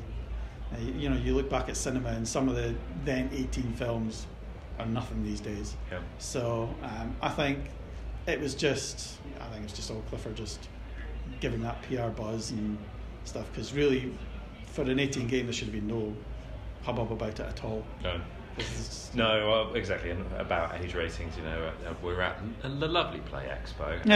Uh, 0.73 0.79
you, 0.81 0.93
you 0.93 1.09
know, 1.09 1.17
you 1.17 1.35
look 1.35 1.51
back 1.51 1.69
at 1.69 1.77
cinema 1.77 2.11
and 2.11 2.27
some 2.29 2.49
of 2.49 2.55
the 2.55 2.73
then 3.05 3.29
18 3.33 3.73
films 3.73 4.29
are 4.79 4.87
nothing 4.87 5.25
these 5.25 5.41
days. 5.41 5.75
yeah. 5.91 5.99
So 6.19 6.73
um, 6.85 7.17
I 7.21 7.29
think 7.31 7.59
it 8.29 8.39
was 8.41 8.55
just, 8.55 9.19
I 9.41 9.47
think 9.49 9.65
it's 9.65 9.73
just 9.73 9.91
all 9.91 10.03
Clifford 10.09 10.37
just 10.37 10.69
giving 11.41 11.63
that 11.63 11.81
PR 11.83 12.09
buzz 12.09 12.51
and 12.51 12.79
stuff. 13.25 13.47
Because 13.53 13.73
really, 13.73 14.13
for 14.67 14.83
an 14.83 14.99
18 14.99 15.27
game, 15.27 15.47
there 15.47 15.53
should 15.53 15.69
have 15.69 15.75
been 15.75 15.89
no 15.89 16.15
hubbub 16.83 17.13
about 17.13 17.31
it 17.31 17.41
at 17.41 17.65
all. 17.65 17.85
No, 19.15 19.49
well, 19.49 19.75
exactly. 19.75 20.11
And 20.11 20.25
about 20.37 20.79
age 20.81 20.95
ratings, 20.95 21.37
you 21.37 21.43
know, 21.43 21.71
uh, 21.89 21.95
we're 22.03 22.21
at 22.21 22.39
the 22.63 22.87
lovely 22.87 23.21
Play 23.21 23.45
Expo. 23.45 23.99
and 24.05 24.13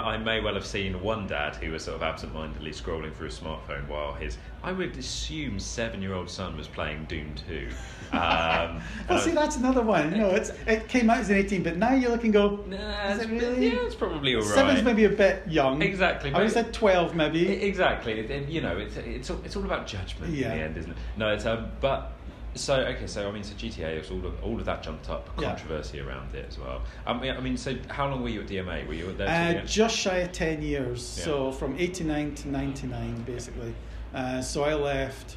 I, 0.00 0.14
I 0.14 0.18
may 0.18 0.40
well 0.40 0.54
have 0.54 0.66
seen 0.66 1.00
one 1.02 1.26
dad 1.26 1.56
who 1.56 1.72
was 1.72 1.84
sort 1.84 1.96
of 1.96 2.02
absent-mindedly 2.02 2.72
scrolling 2.72 3.14
through 3.14 3.28
a 3.28 3.30
smartphone 3.30 3.88
while 3.88 4.12
his, 4.12 4.36
I 4.62 4.72
would 4.72 4.96
assume, 4.98 5.58
seven-year-old 5.58 6.28
son 6.28 6.56
was 6.56 6.68
playing 6.68 7.04
Doom 7.06 7.34
2. 7.48 7.68
Um, 8.12 8.80
well, 9.08 9.18
I- 9.18 9.20
see, 9.20 9.32
that's 9.32 9.56
another 9.56 9.82
one. 9.82 10.12
You 10.12 10.18
know, 10.18 10.28
it's 10.30 10.50
it 10.68 10.86
came 10.86 11.10
out 11.10 11.18
as 11.18 11.30
an 11.30 11.36
18, 11.36 11.64
but 11.64 11.78
now 11.78 11.94
you 11.94 12.10
look 12.10 12.22
and 12.22 12.32
go, 12.32 12.62
Nah, 12.68 13.08
is 13.08 13.18
it 13.22 13.28
really? 13.28 13.70
Yeah, 13.70 13.86
it's 13.86 13.96
probably 13.96 14.36
all 14.36 14.42
right. 14.42 14.50
Seven's 14.50 14.82
maybe 14.84 15.04
a 15.06 15.08
bit 15.08 15.42
young. 15.48 15.82
Exactly, 15.82 16.32
I 16.32 16.42
would 16.42 16.52
said 16.52 16.72
12 16.72 17.16
maybe. 17.16 17.48
Exactly. 17.48 18.24
You 18.48 18.60
know, 18.60 18.76
it's 18.76 18.96
it's 18.98 19.30
all, 19.30 19.40
it's 19.44 19.56
all 19.56 19.64
about 19.64 19.88
judgment 19.88 20.32
Yeah. 20.32 20.52
in 20.52 20.58
the 20.58 20.64
end, 20.64 20.76
isn't 20.76 20.90
it? 20.92 20.96
No, 21.16 21.30
it's 21.32 21.44
um, 21.44 21.72
but 21.80 22.12
so 22.54 22.74
okay. 22.76 23.06
So 23.06 23.28
I 23.28 23.32
mean, 23.32 23.42
so 23.42 23.54
GTA 23.54 23.98
was 23.98 24.10
all 24.10 24.24
of 24.26 24.42
all 24.42 24.58
of 24.58 24.64
that 24.66 24.82
jumped 24.82 25.10
up 25.10 25.28
Yeah. 25.38 25.48
controversy 25.48 26.00
around 26.00 26.34
it 26.34 26.46
as 26.48 26.58
well. 26.58 26.82
I 27.06 27.12
mean, 27.12 27.32
I 27.32 27.40
mean, 27.40 27.56
so 27.56 27.76
how 27.88 28.08
long 28.08 28.22
were 28.22 28.28
you 28.28 28.40
at 28.42 28.46
DMA? 28.46 28.86
Were 28.86 28.94
you 28.94 29.12
there? 29.12 29.28
Uh, 29.28 29.60
the 29.60 29.66
just 29.66 29.96
shy 29.96 30.18
of 30.18 30.32
10 30.32 30.62
years. 30.62 31.16
Yeah. 31.18 31.24
So 31.24 31.52
from 31.52 31.76
89 31.78 32.34
to 32.36 32.48
99, 32.48 33.22
basically. 33.22 33.74
Uh, 34.14 34.40
so 34.40 34.64
I 34.64 34.74
left 34.74 35.36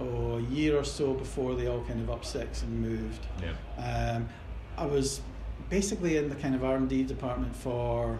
oh, 0.00 0.38
a 0.38 0.42
year 0.42 0.78
or 0.78 0.84
so 0.84 1.12
before 1.14 1.54
they 1.54 1.66
all 1.66 1.82
kind 1.84 2.00
of 2.00 2.10
up 2.10 2.24
six 2.24 2.62
and 2.62 2.80
moved. 2.80 3.26
yeah. 3.42 4.14
Um, 4.14 4.28
I 4.78 4.86
was 4.86 5.20
basically 5.68 6.16
in 6.16 6.28
the 6.30 6.34
kind 6.36 6.54
of 6.54 6.64
R 6.64 6.76
and 6.76 6.88
D 6.88 7.02
department 7.02 7.54
for 7.54 8.18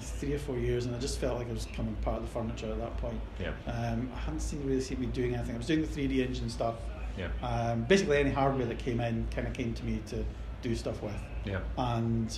three 0.00 0.32
or 0.32 0.38
four 0.38 0.56
years, 0.56 0.86
and 0.86 0.94
I 0.94 0.98
just 0.98 1.18
felt 1.18 1.38
like 1.38 1.48
I 1.48 1.52
was 1.52 1.66
becoming 1.66 1.94
part 1.96 2.18
of 2.18 2.22
the 2.22 2.28
furniture 2.28 2.70
at 2.70 2.78
that 2.78 2.96
point. 2.98 3.20
Yeah. 3.40 3.52
Um, 3.66 4.10
I 4.14 4.18
hadn't 4.20 4.40
seen 4.40 4.64
really 4.66 4.80
seen 4.80 5.00
me 5.00 5.06
doing 5.06 5.34
anything. 5.34 5.54
I 5.54 5.58
was 5.58 5.66
doing 5.66 5.80
the 5.80 5.86
three 5.86 6.06
D 6.06 6.22
engine 6.22 6.48
stuff. 6.48 6.76
Yeah. 7.16 7.28
Um, 7.42 7.82
basically, 7.84 8.18
any 8.18 8.30
hardware 8.30 8.66
that 8.66 8.78
came 8.78 9.00
in 9.00 9.26
kind 9.30 9.46
of 9.46 9.52
came 9.52 9.72
to 9.74 9.84
me 9.84 10.00
to 10.08 10.24
do 10.62 10.74
stuff 10.74 11.02
with, 11.02 11.14
Yeah. 11.44 11.60
and 11.78 12.36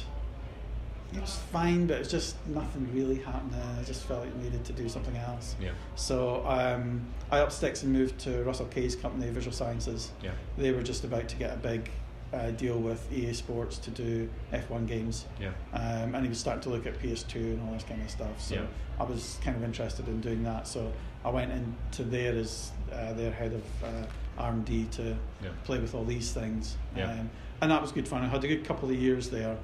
it 1.14 1.20
was 1.20 1.36
fine, 1.52 1.86
but 1.86 1.94
it 1.96 1.98
was 2.00 2.10
just 2.10 2.36
nothing 2.48 2.88
really 2.92 3.20
happening. 3.20 3.60
I 3.78 3.82
just 3.84 4.04
felt 4.04 4.24
like 4.24 4.34
I 4.38 4.42
needed 4.42 4.64
to 4.64 4.72
do 4.72 4.88
something 4.88 5.16
else. 5.16 5.54
Yeah. 5.60 5.70
So 5.94 6.44
um, 6.46 7.06
I 7.30 7.38
up 7.40 7.52
sticks 7.52 7.84
and 7.84 7.92
moved 7.92 8.18
to 8.20 8.42
Russell 8.42 8.66
Kay's 8.66 8.96
company, 8.96 9.30
Visual 9.30 9.54
Sciences 9.54 10.10
Yeah. 10.22 10.32
they 10.58 10.72
were 10.72 10.82
just 10.82 11.04
about 11.04 11.28
to 11.28 11.36
get 11.36 11.54
a 11.54 11.56
big 11.56 11.90
uh, 12.32 12.50
deal 12.50 12.76
with 12.78 13.10
EA 13.12 13.32
Sports 13.32 13.78
to 13.78 13.90
do 13.92 14.28
F1 14.52 14.88
games. 14.88 15.26
Yeah. 15.40 15.50
Um, 15.72 16.14
and 16.16 16.24
he 16.24 16.28
was 16.28 16.38
starting 16.40 16.62
to 16.64 16.70
look 16.70 16.84
at 16.84 16.98
PS2 17.00 17.36
and 17.36 17.62
all 17.68 17.72
this 17.74 17.84
kind 17.84 18.02
of 18.02 18.10
stuff. 18.10 18.40
So 18.40 18.56
Yeah. 18.56 18.62
I 18.98 19.04
was 19.04 19.38
kind 19.44 19.56
of 19.56 19.62
interested 19.62 20.08
in 20.08 20.20
doing 20.20 20.42
that. 20.42 20.66
So 20.66 20.92
I 21.24 21.30
went 21.30 21.52
into 21.52 22.02
there 22.02 22.34
as 22.34 22.72
uh, 22.92 23.12
their 23.12 23.30
head 23.30 23.52
of 23.52 23.62
uh, 23.84 24.06
R&D 24.38 24.86
to 24.92 25.16
Yeah. 25.42 25.50
play 25.64 25.78
with 25.78 25.94
all 25.94 26.04
these 26.04 26.32
things. 26.32 26.76
Yeah. 26.96 27.10
Um, 27.10 27.30
and 27.60 27.70
that 27.70 27.80
was 27.80 27.92
good 27.92 28.06
fun. 28.06 28.22
I 28.22 28.26
had 28.28 28.44
a 28.44 28.48
good 28.48 28.64
couple 28.64 28.88
of 28.90 28.96
years 28.96 29.30
there. 29.30 29.56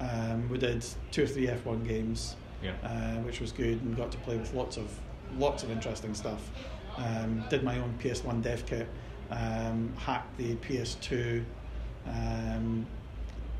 Um, 0.00 0.48
we 0.48 0.58
did 0.58 0.84
two 1.10 1.24
or 1.24 1.26
three 1.26 1.46
F1 1.48 1.86
games, 1.86 2.36
Yeah. 2.62 2.72
uh, 2.82 3.20
which 3.22 3.40
was 3.40 3.52
good, 3.52 3.80
and 3.82 3.96
got 3.96 4.10
to 4.12 4.18
play 4.18 4.36
with 4.36 4.52
lots 4.54 4.76
of 4.76 4.98
lots 5.38 5.62
of 5.62 5.70
interesting 5.70 6.14
stuff. 6.14 6.50
Um, 6.98 7.42
did 7.48 7.62
my 7.62 7.78
own 7.78 7.94
PS1 7.98 8.42
dev 8.42 8.66
kit, 8.66 8.86
um, 9.30 9.92
hacked 9.96 10.36
the 10.36 10.54
PS2, 10.56 11.42
um, 12.06 12.86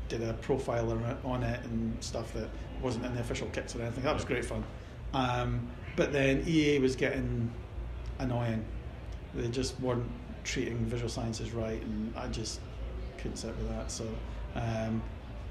did 0.07 0.21
a 0.21 0.33
profiler 0.33 1.15
on 1.25 1.41
it 1.43 1.59
and 1.65 2.01
stuff 2.03 2.31
that 2.33 2.47
wasn't 2.81 3.05
in 3.05 3.15
the 3.15 3.21
official 3.21 3.47
kits 3.47 3.75
or 3.75 3.81
anything. 3.81 4.03
That 4.03 4.13
was 4.13 4.23
great 4.25 4.45
fun. 4.45 4.63
Um, 5.15 5.67
but 5.95 6.11
then 6.11 6.43
EA 6.47 6.77
was 6.79 6.95
getting 6.95 7.49
annoying. 8.19 8.63
They 9.33 9.47
just 9.47 9.79
weren't 9.79 10.05
treating 10.43 10.77
visual 10.85 11.09
sciences 11.09 11.51
right, 11.51 11.81
and 11.81 12.13
I 12.15 12.27
just 12.27 12.59
couldn't 13.17 13.37
sit 13.37 13.55
with 13.57 13.69
that. 13.69 13.91
So 13.91 14.05
um, 14.55 15.01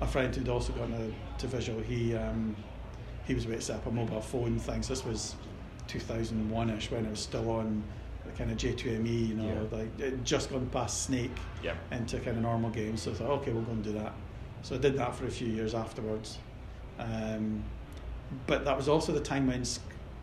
a 0.01 0.07
friend 0.07 0.35
who'd 0.35 0.49
also 0.49 0.73
gone 0.73 0.91
to, 0.91 1.13
to 1.39 1.47
visual, 1.47 1.81
he 1.81 2.15
um, 2.15 2.57
he 3.27 3.35
was 3.35 3.45
about 3.45 3.57
to 3.57 3.63
set 3.63 3.77
up 3.77 3.87
a 3.87 3.91
mobile 3.91 4.21
phone 4.21 4.59
thing. 4.59 4.83
So 4.83 4.95
this 4.95 5.05
was 5.05 5.35
2001ish 5.89 6.91
when 6.91 7.07
it 7.07 7.11
was 7.11 7.21
still 7.21 7.51
on 7.51 7.83
the 8.25 8.33
kind 8.33 8.51
of 8.51 8.57
J2ME, 8.57 9.29
you 9.29 9.35
know, 9.35 9.69
yeah. 9.71 9.79
like 9.79 10.01
it 10.01 10.25
just 10.25 10.51
gone 10.51 10.67
past 10.71 11.05
Snake 11.05 11.31
yeah. 11.63 11.75
into 11.91 12.19
kind 12.19 12.37
of 12.37 12.43
normal 12.43 12.71
games. 12.71 13.03
So 13.03 13.13
I 13.13 13.15
thought, 13.15 13.31
okay, 13.41 13.53
we'll 13.53 13.63
go 13.63 13.73
and 13.73 13.85
do 13.85 13.93
that. 13.93 14.13
So 14.63 14.77
I 14.77 14.79
did 14.79 14.97
that 14.97 15.15
for 15.15 15.27
a 15.27 15.31
few 15.31 15.49
years 15.49 15.75
afterwards. 15.75 16.39
Um, 16.99 17.65
but 18.47 18.65
that 18.65 18.77
was 18.77 18.89
also 18.89 19.13
the 19.13 19.21
time 19.21 19.49
when, 19.49 19.65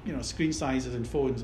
you 0.06 0.14
know, 0.14 0.22
screen 0.22 0.54
sizes 0.54 0.96
and 0.96 1.06
phones, 1.06 1.44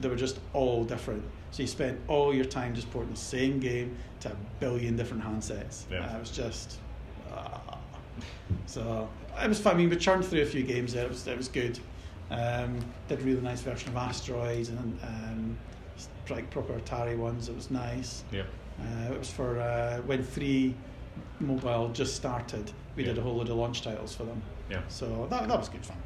they 0.00 0.08
were 0.08 0.16
just 0.16 0.38
all 0.52 0.84
different. 0.84 1.22
So 1.50 1.62
you 1.62 1.66
spent 1.66 1.98
all 2.08 2.34
your 2.34 2.44
time 2.44 2.74
just 2.74 2.90
porting 2.90 3.10
the 3.10 3.18
same 3.18 3.58
game 3.58 3.96
to 4.20 4.30
a 4.30 4.36
billion 4.60 4.96
different 4.96 5.22
handsets. 5.22 5.84
Yeah. 5.90 6.16
It 6.16 6.20
was 6.20 6.30
just. 6.30 6.78
Uh, 7.32 7.76
so 8.66 9.08
it 9.42 9.48
was 9.48 9.60
fun. 9.60 9.74
I 9.74 9.78
mean, 9.78 9.90
we 9.90 9.96
churned 9.96 10.24
through 10.24 10.42
a 10.42 10.46
few 10.46 10.62
games 10.62 10.94
there. 10.94 11.04
It 11.04 11.10
was, 11.10 11.26
it 11.26 11.36
was 11.36 11.48
good. 11.48 11.78
Um, 12.30 12.78
did 13.08 13.20
a 13.20 13.24
really 13.24 13.40
nice 13.40 13.60
version 13.60 13.88
of 13.88 13.96
Asteroids 13.96 14.68
and 14.68 14.98
um, 15.02 15.58
like 16.28 16.48
proper 16.50 16.74
Atari 16.74 17.16
ones. 17.16 17.48
It 17.48 17.56
was 17.56 17.70
nice. 17.70 18.22
Yeah. 18.30 18.42
Uh, 18.80 19.12
it 19.12 19.18
was 19.18 19.30
for 19.30 19.60
uh, 19.60 19.98
when 20.02 20.22
free 20.22 20.74
mobile 21.40 21.88
just 21.88 22.14
started. 22.14 22.70
We 22.96 23.02
yeah. 23.02 23.10
did 23.10 23.18
a 23.18 23.22
whole 23.22 23.36
load 23.36 23.48
of 23.48 23.56
launch 23.56 23.82
titles 23.82 24.14
for 24.14 24.24
them. 24.24 24.40
Yeah. 24.70 24.82
So 24.88 25.26
that, 25.30 25.48
that 25.48 25.58
was 25.58 25.68
good 25.68 25.84
fun. 25.84 25.96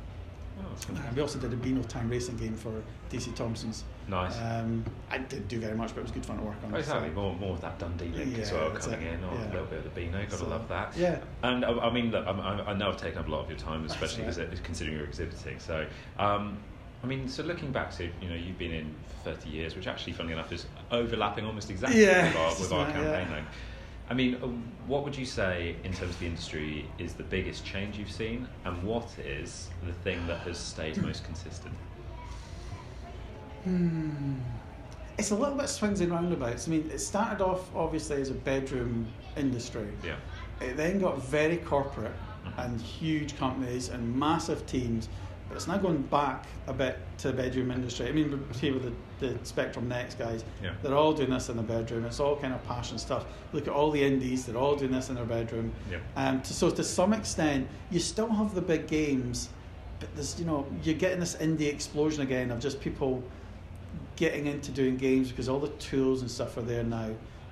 Oh, 0.58 0.94
uh, 0.94 1.00
we 1.14 1.20
also 1.20 1.38
did 1.38 1.52
a 1.52 1.56
Beano 1.56 1.82
Time 1.82 2.08
racing 2.08 2.36
game 2.36 2.54
for 2.54 2.82
DC 3.10 3.34
Thomson's. 3.34 3.84
Nice. 4.08 4.36
Um, 4.38 4.84
I 5.10 5.18
didn't 5.18 5.48
do 5.48 5.58
very 5.60 5.76
much, 5.76 5.94
but 5.94 6.00
it 6.00 6.02
was 6.02 6.10
good 6.10 6.26
fun 6.26 6.36
to 6.38 6.42
work 6.42 6.56
on. 6.64 6.74
Exactly. 6.74 7.08
So. 7.08 7.14
More, 7.14 7.34
more 7.36 7.52
of 7.54 7.60
that 7.62 7.78
Dundee 7.78 8.08
link 8.08 8.36
yeah, 8.36 8.42
as 8.42 8.52
well 8.52 8.70
coming 8.70 9.02
it. 9.02 9.14
in, 9.14 9.24
or 9.24 9.34
yeah. 9.34 9.46
a 9.46 9.52
little 9.52 9.66
bit 9.66 9.78
of 9.78 9.84
the 9.84 9.90
Beano. 9.90 10.18
Got 10.18 10.30
to 10.30 10.36
so, 10.36 10.48
love 10.48 10.68
that. 10.68 10.96
Yeah. 10.96 11.20
And 11.42 11.64
I, 11.64 11.70
I 11.70 11.90
mean, 11.92 12.10
look, 12.10 12.26
I, 12.26 12.30
I 12.30 12.74
know 12.74 12.90
I've 12.90 12.96
taken 12.96 13.18
up 13.18 13.28
a 13.28 13.30
lot 13.30 13.44
of 13.44 13.50
your 13.50 13.58
time, 13.58 13.84
especially 13.86 14.24
right. 14.24 14.62
considering 14.62 14.96
you're 14.96 15.06
exhibiting. 15.06 15.58
So, 15.58 15.86
um, 16.18 16.58
I 17.02 17.06
mean, 17.06 17.28
so 17.28 17.42
looking 17.42 17.72
back 17.72 17.94
to 17.96 18.04
you 18.04 18.28
know 18.28 18.34
you've 18.34 18.58
been 18.58 18.72
in 18.72 18.94
for 19.22 19.34
30 19.34 19.48
years, 19.48 19.76
which 19.76 19.86
actually, 19.86 20.12
funnily 20.12 20.34
enough, 20.34 20.52
is 20.52 20.66
overlapping 20.90 21.46
almost 21.46 21.70
exactly 21.70 22.02
yeah, 22.02 22.28
with 22.28 22.36
our, 22.36 22.50
with 22.60 22.72
our 22.72 22.86
campaign. 22.92 23.28
Yeah. 23.30 23.44
I 24.08 24.12
mean, 24.12 24.34
uh, 24.34 24.48
what 24.86 25.02
would 25.04 25.16
you 25.16 25.24
say 25.24 25.76
in 25.82 25.92
terms 25.94 26.14
of 26.14 26.20
the 26.20 26.26
industry 26.26 26.86
is 26.98 27.14
the 27.14 27.22
biggest 27.22 27.64
change 27.64 27.96
you've 27.96 28.10
seen, 28.10 28.46
and 28.66 28.82
what 28.82 29.08
is 29.18 29.70
the 29.86 29.92
thing 29.92 30.26
that 30.26 30.40
has 30.40 30.58
stayed 30.58 30.98
most 30.98 31.24
consistent? 31.24 31.74
Hmm. 33.64 34.34
It's 35.16 35.30
a 35.30 35.36
little 35.36 35.56
bit 35.56 35.68
swings 35.68 36.00
and 36.00 36.10
roundabouts. 36.10 36.66
I 36.66 36.72
mean, 36.72 36.90
it 36.92 36.98
started 36.98 37.42
off 37.42 37.74
obviously 37.74 38.20
as 38.20 38.30
a 38.30 38.34
bedroom 38.34 39.06
industry. 39.36 39.88
Yeah. 40.04 40.16
It 40.60 40.76
then 40.76 40.98
got 40.98 41.22
very 41.22 41.58
corporate 41.58 42.12
mm-hmm. 42.44 42.60
and 42.60 42.80
huge 42.80 43.36
companies 43.36 43.90
and 43.90 44.16
massive 44.16 44.66
teams 44.66 45.08
but 45.48 45.56
it's 45.56 45.66
now 45.66 45.76
going 45.76 46.02
back 46.02 46.46
a 46.66 46.72
bit 46.72 46.98
to 47.18 47.28
the 47.28 47.34
bedroom 47.34 47.70
industry. 47.70 48.08
I 48.08 48.12
mean, 48.12 48.44
here 48.58 48.74
with 48.74 48.94
the, 49.20 49.26
the 49.26 49.44
Spectrum 49.44 49.88
Next 49.88 50.18
guys, 50.18 50.44
yeah. 50.62 50.72
they're 50.82 50.94
all 50.94 51.12
doing 51.12 51.30
this 51.30 51.48
in 51.48 51.56
the 51.56 51.62
bedroom. 51.62 52.04
It's 52.06 52.18
all 52.18 52.36
kind 52.36 52.54
of 52.54 52.64
passion 52.64 52.98
stuff. 52.98 53.26
Look 53.52 53.68
at 53.68 53.72
all 53.72 53.90
the 53.90 54.02
indies; 54.02 54.46
they're 54.46 54.56
all 54.56 54.74
doing 54.74 54.92
this 54.92 55.10
in 55.10 55.16
their 55.16 55.24
bedroom. 55.24 55.72
Yeah. 55.90 55.98
Um, 56.16 56.40
to, 56.42 56.52
so 56.52 56.70
to 56.70 56.82
some 56.82 57.12
extent, 57.12 57.68
you 57.90 58.00
still 58.00 58.28
have 58.30 58.54
the 58.54 58.62
big 58.62 58.86
games, 58.86 59.50
but 60.00 60.14
there's 60.14 60.38
you 60.40 60.46
know 60.46 60.66
you're 60.82 60.94
getting 60.94 61.20
this 61.20 61.36
indie 61.36 61.72
explosion 61.72 62.22
again 62.22 62.50
of 62.50 62.58
just 62.58 62.80
people 62.80 63.22
getting 64.16 64.46
into 64.46 64.70
doing 64.70 64.96
games 64.96 65.30
because 65.30 65.48
all 65.48 65.58
the 65.58 65.68
tools 65.68 66.20
and 66.20 66.30
stuff 66.30 66.56
are 66.56 66.62
there 66.62 66.84
now. 66.84 67.10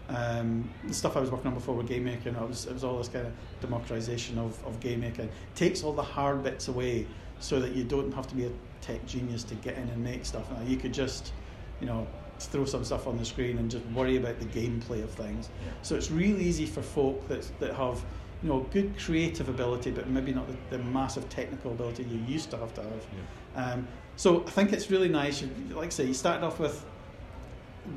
Um, 0.08 0.68
the 0.84 0.94
stuff 0.94 1.16
I 1.16 1.20
was 1.20 1.30
working 1.30 1.46
on 1.46 1.54
before 1.54 1.74
with 1.74 1.86
game 1.88 2.04
making, 2.04 2.34
it 2.34 2.48
was, 2.48 2.66
it 2.66 2.72
was 2.72 2.84
all 2.84 2.98
this 2.98 3.08
kind 3.08 3.26
of 3.26 3.32
democratization 3.60 4.38
of, 4.38 4.62
of 4.66 4.78
game 4.80 5.00
making. 5.00 5.30
Takes 5.54 5.82
all 5.82 5.92
the 5.92 6.02
hard 6.02 6.42
bits 6.42 6.68
away 6.68 7.06
so 7.40 7.60
that 7.60 7.72
you 7.72 7.84
don't 7.84 8.12
have 8.12 8.26
to 8.28 8.34
be 8.34 8.46
a 8.46 8.50
tech 8.80 9.04
genius 9.06 9.42
to 9.44 9.54
get 9.56 9.76
in 9.76 9.88
and 9.88 10.02
make 10.02 10.24
stuff. 10.24 10.50
Now 10.50 10.62
you 10.62 10.76
could 10.76 10.92
just, 10.92 11.32
you 11.80 11.86
know, 11.86 12.06
throw 12.38 12.64
some 12.64 12.84
stuff 12.84 13.06
on 13.06 13.16
the 13.16 13.24
screen 13.24 13.58
and 13.58 13.70
just 13.70 13.84
worry 13.86 14.16
about 14.16 14.38
the 14.38 14.46
gameplay 14.46 15.02
of 15.02 15.10
things. 15.10 15.48
So 15.82 15.94
it's 15.94 16.10
really 16.10 16.44
easy 16.44 16.66
for 16.66 16.82
folk 16.82 17.26
that 17.28 17.50
that 17.60 17.74
have, 17.74 18.04
you 18.42 18.48
know, 18.48 18.60
good 18.72 18.98
creative 18.98 19.48
ability, 19.48 19.90
but 19.90 20.08
maybe 20.08 20.32
not 20.32 20.46
the, 20.48 20.76
the 20.76 20.82
massive 20.84 21.28
technical 21.28 21.72
ability 21.72 22.04
you 22.04 22.18
used 22.26 22.50
to 22.50 22.56
have 22.56 22.74
to 22.74 22.82
have. 22.82 23.06
Yeah. 23.54 23.64
Um, 23.64 23.88
so 24.16 24.44
I 24.46 24.50
think 24.50 24.72
it's 24.72 24.90
really 24.90 25.08
nice. 25.08 25.40
You, 25.40 25.50
like 25.70 25.86
I 25.86 25.90
say, 25.90 26.06
you 26.06 26.14
started 26.14 26.44
off 26.44 26.58
with 26.58 26.84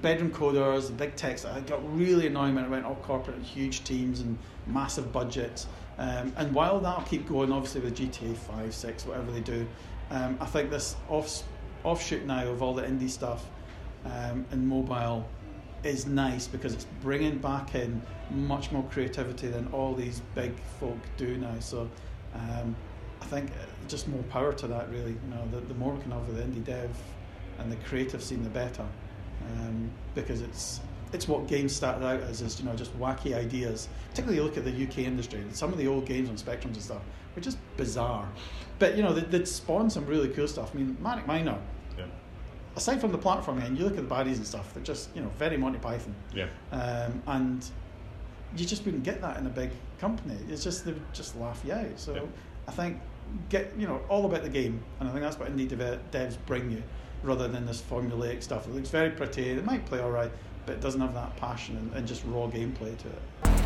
bedroom 0.02 0.32
coders, 0.32 0.88
the 0.88 0.94
big 0.94 1.16
techs. 1.16 1.46
I 1.46 1.60
got 1.62 1.80
really 1.98 2.28
annoying 2.28 2.56
when 2.56 2.66
it 2.66 2.70
went 2.70 2.86
all 2.86 2.96
corporate 2.96 3.38
and 3.38 3.46
huge 3.46 3.84
teams 3.84 4.20
and 4.20 4.38
massive 4.68 5.12
budgets. 5.12 5.68
Um, 5.98 6.34
and 6.36 6.54
while 6.54 6.80
that'll 6.80 7.04
keep 7.04 7.28
going, 7.28 7.52
obviously 7.52 7.82
with 7.82 7.98
GTA 7.98 8.36
5, 8.36 8.74
6, 8.74 9.06
whatever 9.06 9.32
they 9.32 9.42
do, 9.42 9.66
um, 10.12 10.38
I 10.40 10.46
think 10.46 10.70
this 10.70 10.96
off, 11.10 11.44
offshoot 11.84 12.26
now 12.26 12.48
of 12.48 12.62
all 12.62 12.74
the 12.74 12.84
indie 12.84 13.10
stuff 13.10 13.46
um, 14.06 14.46
and 14.52 14.68
mobile 14.68 15.28
is 15.86 16.06
nice 16.06 16.48
because 16.48 16.74
it's 16.74 16.88
bringing 17.02 17.38
back 17.38 17.76
in 17.76 18.02
much 18.32 18.72
more 18.72 18.84
creativity 18.92 19.48
than 19.48 19.68
all 19.68 19.94
these 19.94 20.22
big 20.34 20.54
folk 20.80 20.98
do 21.18 21.38
now. 21.38 21.60
So 21.60 21.90
um, 22.34 22.76
I 23.22 23.26
think 23.26 23.52
uh, 23.52 23.66
just 23.88 24.08
more 24.08 24.24
power 24.24 24.54
to 24.54 24.68
that, 24.68 24.90
really. 24.90 25.12
You 25.12 25.30
know, 25.30 25.48
the, 25.52 25.62
the 25.62 25.74
more 25.76 25.94
we 25.94 26.02
can 26.02 26.12
have 26.12 26.28
with 26.28 26.38
indie 26.38 26.64
dev 26.64 26.90
and 27.60 27.72
the 27.72 27.78
creative 27.78 28.24
scene, 28.24 28.44
the 28.44 28.50
better. 28.50 28.86
Um, 29.52 29.92
because 30.16 30.42
it's 30.42 30.80
it's 31.14 31.28
what 31.28 31.48
games 31.48 31.74
started 31.74 32.06
out 32.06 32.22
as, 32.22 32.42
is 32.42 32.60
you 32.60 32.66
know 32.66 32.76
just 32.76 32.98
wacky 33.00 33.36
ideas. 33.36 33.88
Particularly, 34.10 34.38
you 34.38 34.44
look 34.44 34.58
at 34.58 34.66
the 34.66 34.84
UK 34.84 35.00
industry. 35.00 35.44
Some 35.52 35.72
of 35.72 35.78
the 35.78 35.88
old 35.88 36.06
games 36.06 36.30
on 36.30 36.36
Spectrums 36.36 36.74
and 36.74 36.82
stuff 36.82 37.02
were 37.36 37.42
just 37.42 37.58
bizarre, 37.78 38.28
but 38.80 38.96
you 38.98 39.04
know 39.04 39.14
they, 39.14 39.38
would 39.38 39.48
spawned 39.48 39.92
some 39.92 40.06
really 40.06 40.30
cool 40.30 40.48
stuff. 40.48 40.72
I 40.74 40.78
mean, 40.78 40.98
Manic 41.02 41.28
Miner. 41.28 41.60
Aside 42.76 43.00
from 43.00 43.12
the 43.12 43.18
platform 43.18 43.62
end, 43.62 43.78
you 43.78 43.86
look 43.86 43.98
at 43.98 44.08
the 44.08 44.16
baddies 44.16 44.36
and 44.36 44.46
stuff. 44.46 44.74
They're 44.74 44.84
just 44.84 45.10
you 45.16 45.22
know 45.22 45.32
very 45.38 45.58
Monty 45.58 45.80
Python. 45.80 46.16
Yeah. 46.34 46.48
Um, 46.72 47.22
and 47.28 47.66
you 48.58 48.66
just 48.66 48.86
wouldn't 48.86 49.04
get 49.04 49.22
that 49.22 49.38
in 49.38 49.46
a 49.46 49.50
big 49.50 49.72
company. 50.00 50.38
It's 50.50 50.64
just 50.64 50.86
they 50.86 50.92
would 50.92 51.14
just 51.14 51.38
laugh 51.38 51.62
you 51.66 51.74
out. 51.74 51.98
So 52.00 52.16
yeah. 52.16 52.22
I 52.68 52.72
think 52.72 53.00
get 53.50 53.74
you 53.78 53.88
know 53.88 54.02
all 54.10 54.26
about 54.26 54.44
the 54.44 54.50
game, 54.50 54.84
and 55.00 55.10
I 55.10 55.12
think 55.12 55.24
that's 55.24 55.40
what 55.40 55.56
indie 55.56 55.70
devs 56.12 56.38
bring 56.46 56.72
you, 56.72 56.84
rather 57.24 57.48
than 57.48 57.66
this 57.66 57.82
formulaic 57.82 58.44
stuff. 58.44 58.68
It 58.68 58.74
looks 58.74 58.90
very 58.90 59.12
pretty. 59.12 59.50
It 59.50 59.66
might 59.66 59.86
play 59.86 60.00
all 60.00 60.12
right, 60.12 60.32
but 60.66 60.74
it 60.74 60.82
doesn't 60.82 61.02
have 61.02 61.14
that 61.14 61.36
passion 61.38 61.78
and, 61.78 61.94
and 61.94 62.08
just 62.08 62.24
raw 62.26 62.48
gameplay 62.48 62.98
to 62.98 63.08
it. 63.08 63.65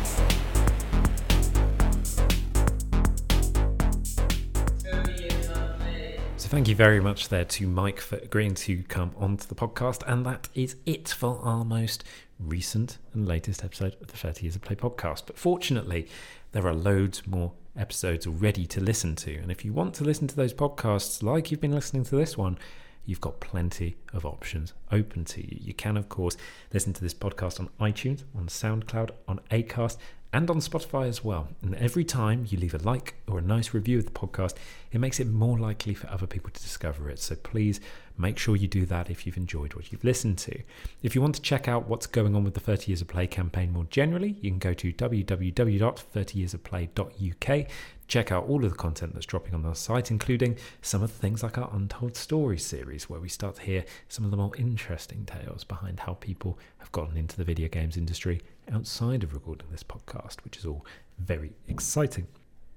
Thank 6.50 6.66
you 6.66 6.74
very 6.74 6.98
much 6.98 7.28
there 7.28 7.44
to 7.44 7.64
Mike 7.64 8.00
for 8.00 8.16
agreeing 8.16 8.56
to 8.56 8.82
come 8.88 9.12
onto 9.16 9.46
the 9.46 9.54
podcast, 9.54 10.02
and 10.04 10.26
that 10.26 10.48
is 10.52 10.74
it 10.84 11.08
for 11.08 11.38
our 11.44 11.64
most 11.64 12.02
recent 12.40 12.98
and 13.14 13.24
latest 13.28 13.62
episode 13.62 13.96
of 14.00 14.08
the 14.08 14.16
30 14.16 14.42
Years 14.42 14.56
of 14.56 14.62
Play 14.62 14.74
podcast. 14.74 15.22
But 15.26 15.38
fortunately, 15.38 16.08
there 16.50 16.66
are 16.66 16.74
loads 16.74 17.24
more 17.24 17.52
episodes 17.76 18.26
already 18.26 18.66
to 18.66 18.80
listen 18.80 19.14
to, 19.14 19.36
and 19.36 19.52
if 19.52 19.64
you 19.64 19.72
want 19.72 19.94
to 19.94 20.04
listen 20.04 20.26
to 20.26 20.34
those 20.34 20.52
podcasts 20.52 21.22
like 21.22 21.52
you've 21.52 21.60
been 21.60 21.70
listening 21.70 22.02
to 22.02 22.16
this 22.16 22.36
one, 22.36 22.58
you've 23.06 23.20
got 23.20 23.38
plenty 23.38 23.96
of 24.12 24.26
options 24.26 24.72
open 24.90 25.24
to 25.26 25.40
you. 25.40 25.56
You 25.60 25.72
can, 25.72 25.96
of 25.96 26.08
course, 26.08 26.36
listen 26.72 26.92
to 26.94 27.00
this 27.00 27.14
podcast 27.14 27.60
on 27.60 27.68
iTunes, 27.80 28.24
on 28.36 28.48
SoundCloud, 28.48 29.10
on 29.28 29.38
Acast, 29.52 29.98
and 30.32 30.48
on 30.48 30.58
Spotify 30.58 31.08
as 31.08 31.24
well. 31.24 31.48
And 31.62 31.74
every 31.74 32.04
time 32.04 32.46
you 32.48 32.56
leave 32.58 32.74
a 32.74 32.78
like 32.78 33.14
or 33.26 33.38
a 33.38 33.42
nice 33.42 33.74
review 33.74 33.98
of 33.98 34.04
the 34.04 34.12
podcast, 34.12 34.54
it 34.92 35.00
makes 35.00 35.18
it 35.18 35.26
more 35.26 35.58
likely 35.58 35.94
for 35.94 36.08
other 36.08 36.26
people 36.26 36.50
to 36.50 36.62
discover 36.62 37.10
it. 37.10 37.18
So 37.18 37.34
please 37.34 37.80
make 38.16 38.38
sure 38.38 38.54
you 38.54 38.68
do 38.68 38.86
that 38.86 39.10
if 39.10 39.26
you've 39.26 39.36
enjoyed 39.36 39.74
what 39.74 39.90
you've 39.90 40.04
listened 40.04 40.38
to. 40.38 40.56
If 41.02 41.14
you 41.14 41.20
want 41.20 41.34
to 41.36 41.42
check 41.42 41.68
out 41.68 41.88
what's 41.88 42.06
going 42.06 42.36
on 42.36 42.44
with 42.44 42.54
the 42.54 42.60
30 42.60 42.92
Years 42.92 43.00
of 43.00 43.08
Play 43.08 43.26
campaign 43.26 43.72
more 43.72 43.86
generally, 43.90 44.36
you 44.40 44.50
can 44.50 44.58
go 44.58 44.74
to 44.74 44.92
www.30yearsofplay.uk 44.92 47.66
Check 48.10 48.32
out 48.32 48.48
all 48.48 48.64
of 48.64 48.72
the 48.72 48.76
content 48.76 49.14
that's 49.14 49.24
dropping 49.24 49.54
on 49.54 49.64
our 49.64 49.76
site, 49.76 50.10
including 50.10 50.56
some 50.82 51.00
of 51.00 51.12
the 51.12 51.18
things 51.20 51.44
like 51.44 51.56
our 51.56 51.70
Untold 51.72 52.16
Stories 52.16 52.66
series, 52.66 53.08
where 53.08 53.20
we 53.20 53.28
start 53.28 53.54
to 53.54 53.62
hear 53.62 53.84
some 54.08 54.24
of 54.24 54.32
the 54.32 54.36
more 54.36 54.50
interesting 54.56 55.24
tales 55.26 55.62
behind 55.62 56.00
how 56.00 56.14
people 56.14 56.58
have 56.78 56.90
gotten 56.90 57.16
into 57.16 57.36
the 57.36 57.44
video 57.44 57.68
games 57.68 57.96
industry 57.96 58.42
outside 58.72 59.22
of 59.22 59.34
recording 59.34 59.68
this 59.70 59.82
podcast, 59.82 60.44
which 60.44 60.56
is 60.56 60.66
all 60.66 60.84
very 61.18 61.52
exciting. 61.68 62.26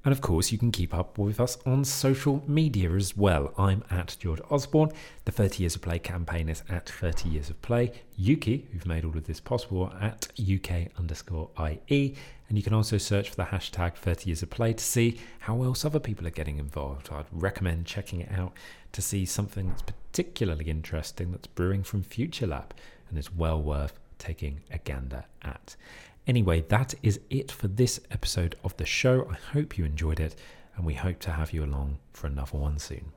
And 0.06 0.12
of 0.12 0.20
course, 0.20 0.52
you 0.52 0.58
can 0.58 0.72
keep 0.72 0.94
up 0.94 1.18
with 1.18 1.40
us 1.40 1.58
on 1.66 1.86
social 1.86 2.44
media 2.46 2.92
as 2.92 3.16
well. 3.16 3.54
I'm 3.58 3.86
at 3.90 4.18
George 4.20 4.42
Osborne. 4.52 4.92
The 5.24 5.32
30 5.32 5.64
Years 5.64 5.76
of 5.76 5.82
Play 5.82 5.98
campaign 5.98 6.50
is 6.50 6.62
at 6.68 6.90
30 6.90 7.30
Years 7.30 7.50
of 7.50 7.62
Play. 7.62 7.94
Ukie, 8.20 8.66
who've 8.72 8.86
made 8.86 9.06
all 9.06 9.18
of 9.18 9.26
this 9.26 9.40
possible, 9.40 9.94
at 10.02 10.28
UK 10.38 10.90
underscore 11.00 11.50
IE. 11.58 12.16
And 12.50 12.58
you 12.58 12.64
can 12.64 12.74
also 12.74 12.98
search 12.98 13.30
for 13.30 13.38
the 13.38 13.46
hashtag 13.46 13.96
30 13.96 14.30
Years 14.30 14.44
of 14.44 14.50
Play 14.50 14.74
to 14.74 14.84
see 14.84 15.22
how 15.40 15.64
else 15.64 15.86
other 15.86 16.00
people 16.00 16.28
are 16.28 16.32
getting 16.32 16.60
involved. 16.60 17.10
I'd 17.10 17.26
recommend 17.32 17.86
checking 17.86 18.20
it 18.20 18.32
out 18.32 18.52
to 18.92 19.02
see 19.02 19.26
something 19.26 19.70
that's 19.70 19.84
particularly 19.84 20.66
interesting 20.66 21.32
that's 21.32 21.48
brewing 21.48 21.84
from 21.84 22.04
Future 22.04 22.48
Lab 22.48 22.74
and 23.10 23.18
is 23.18 23.34
well 23.34 23.62
worth 23.62 23.98
taking 24.18 24.62
a 24.72 24.78
gander 24.78 25.26
at. 25.42 25.76
Anyway, 26.26 26.62
that 26.70 26.94
is 27.04 27.20
it 27.30 27.52
for 27.52 27.68
this 27.68 28.00
episode 28.10 28.56
of 28.64 28.76
the 28.78 28.86
show. 28.86 29.28
I 29.30 29.36
hope 29.54 29.78
you 29.78 29.86
enjoyed 29.86 30.20
it, 30.20 30.36
and 30.76 30.86
we 30.86 30.94
hope 30.94 31.20
to 31.20 31.32
have 31.32 31.52
you 31.52 31.64
along 31.64 32.00
for 32.14 32.28
another 32.28 32.58
one 32.58 32.80
soon. 32.80 33.12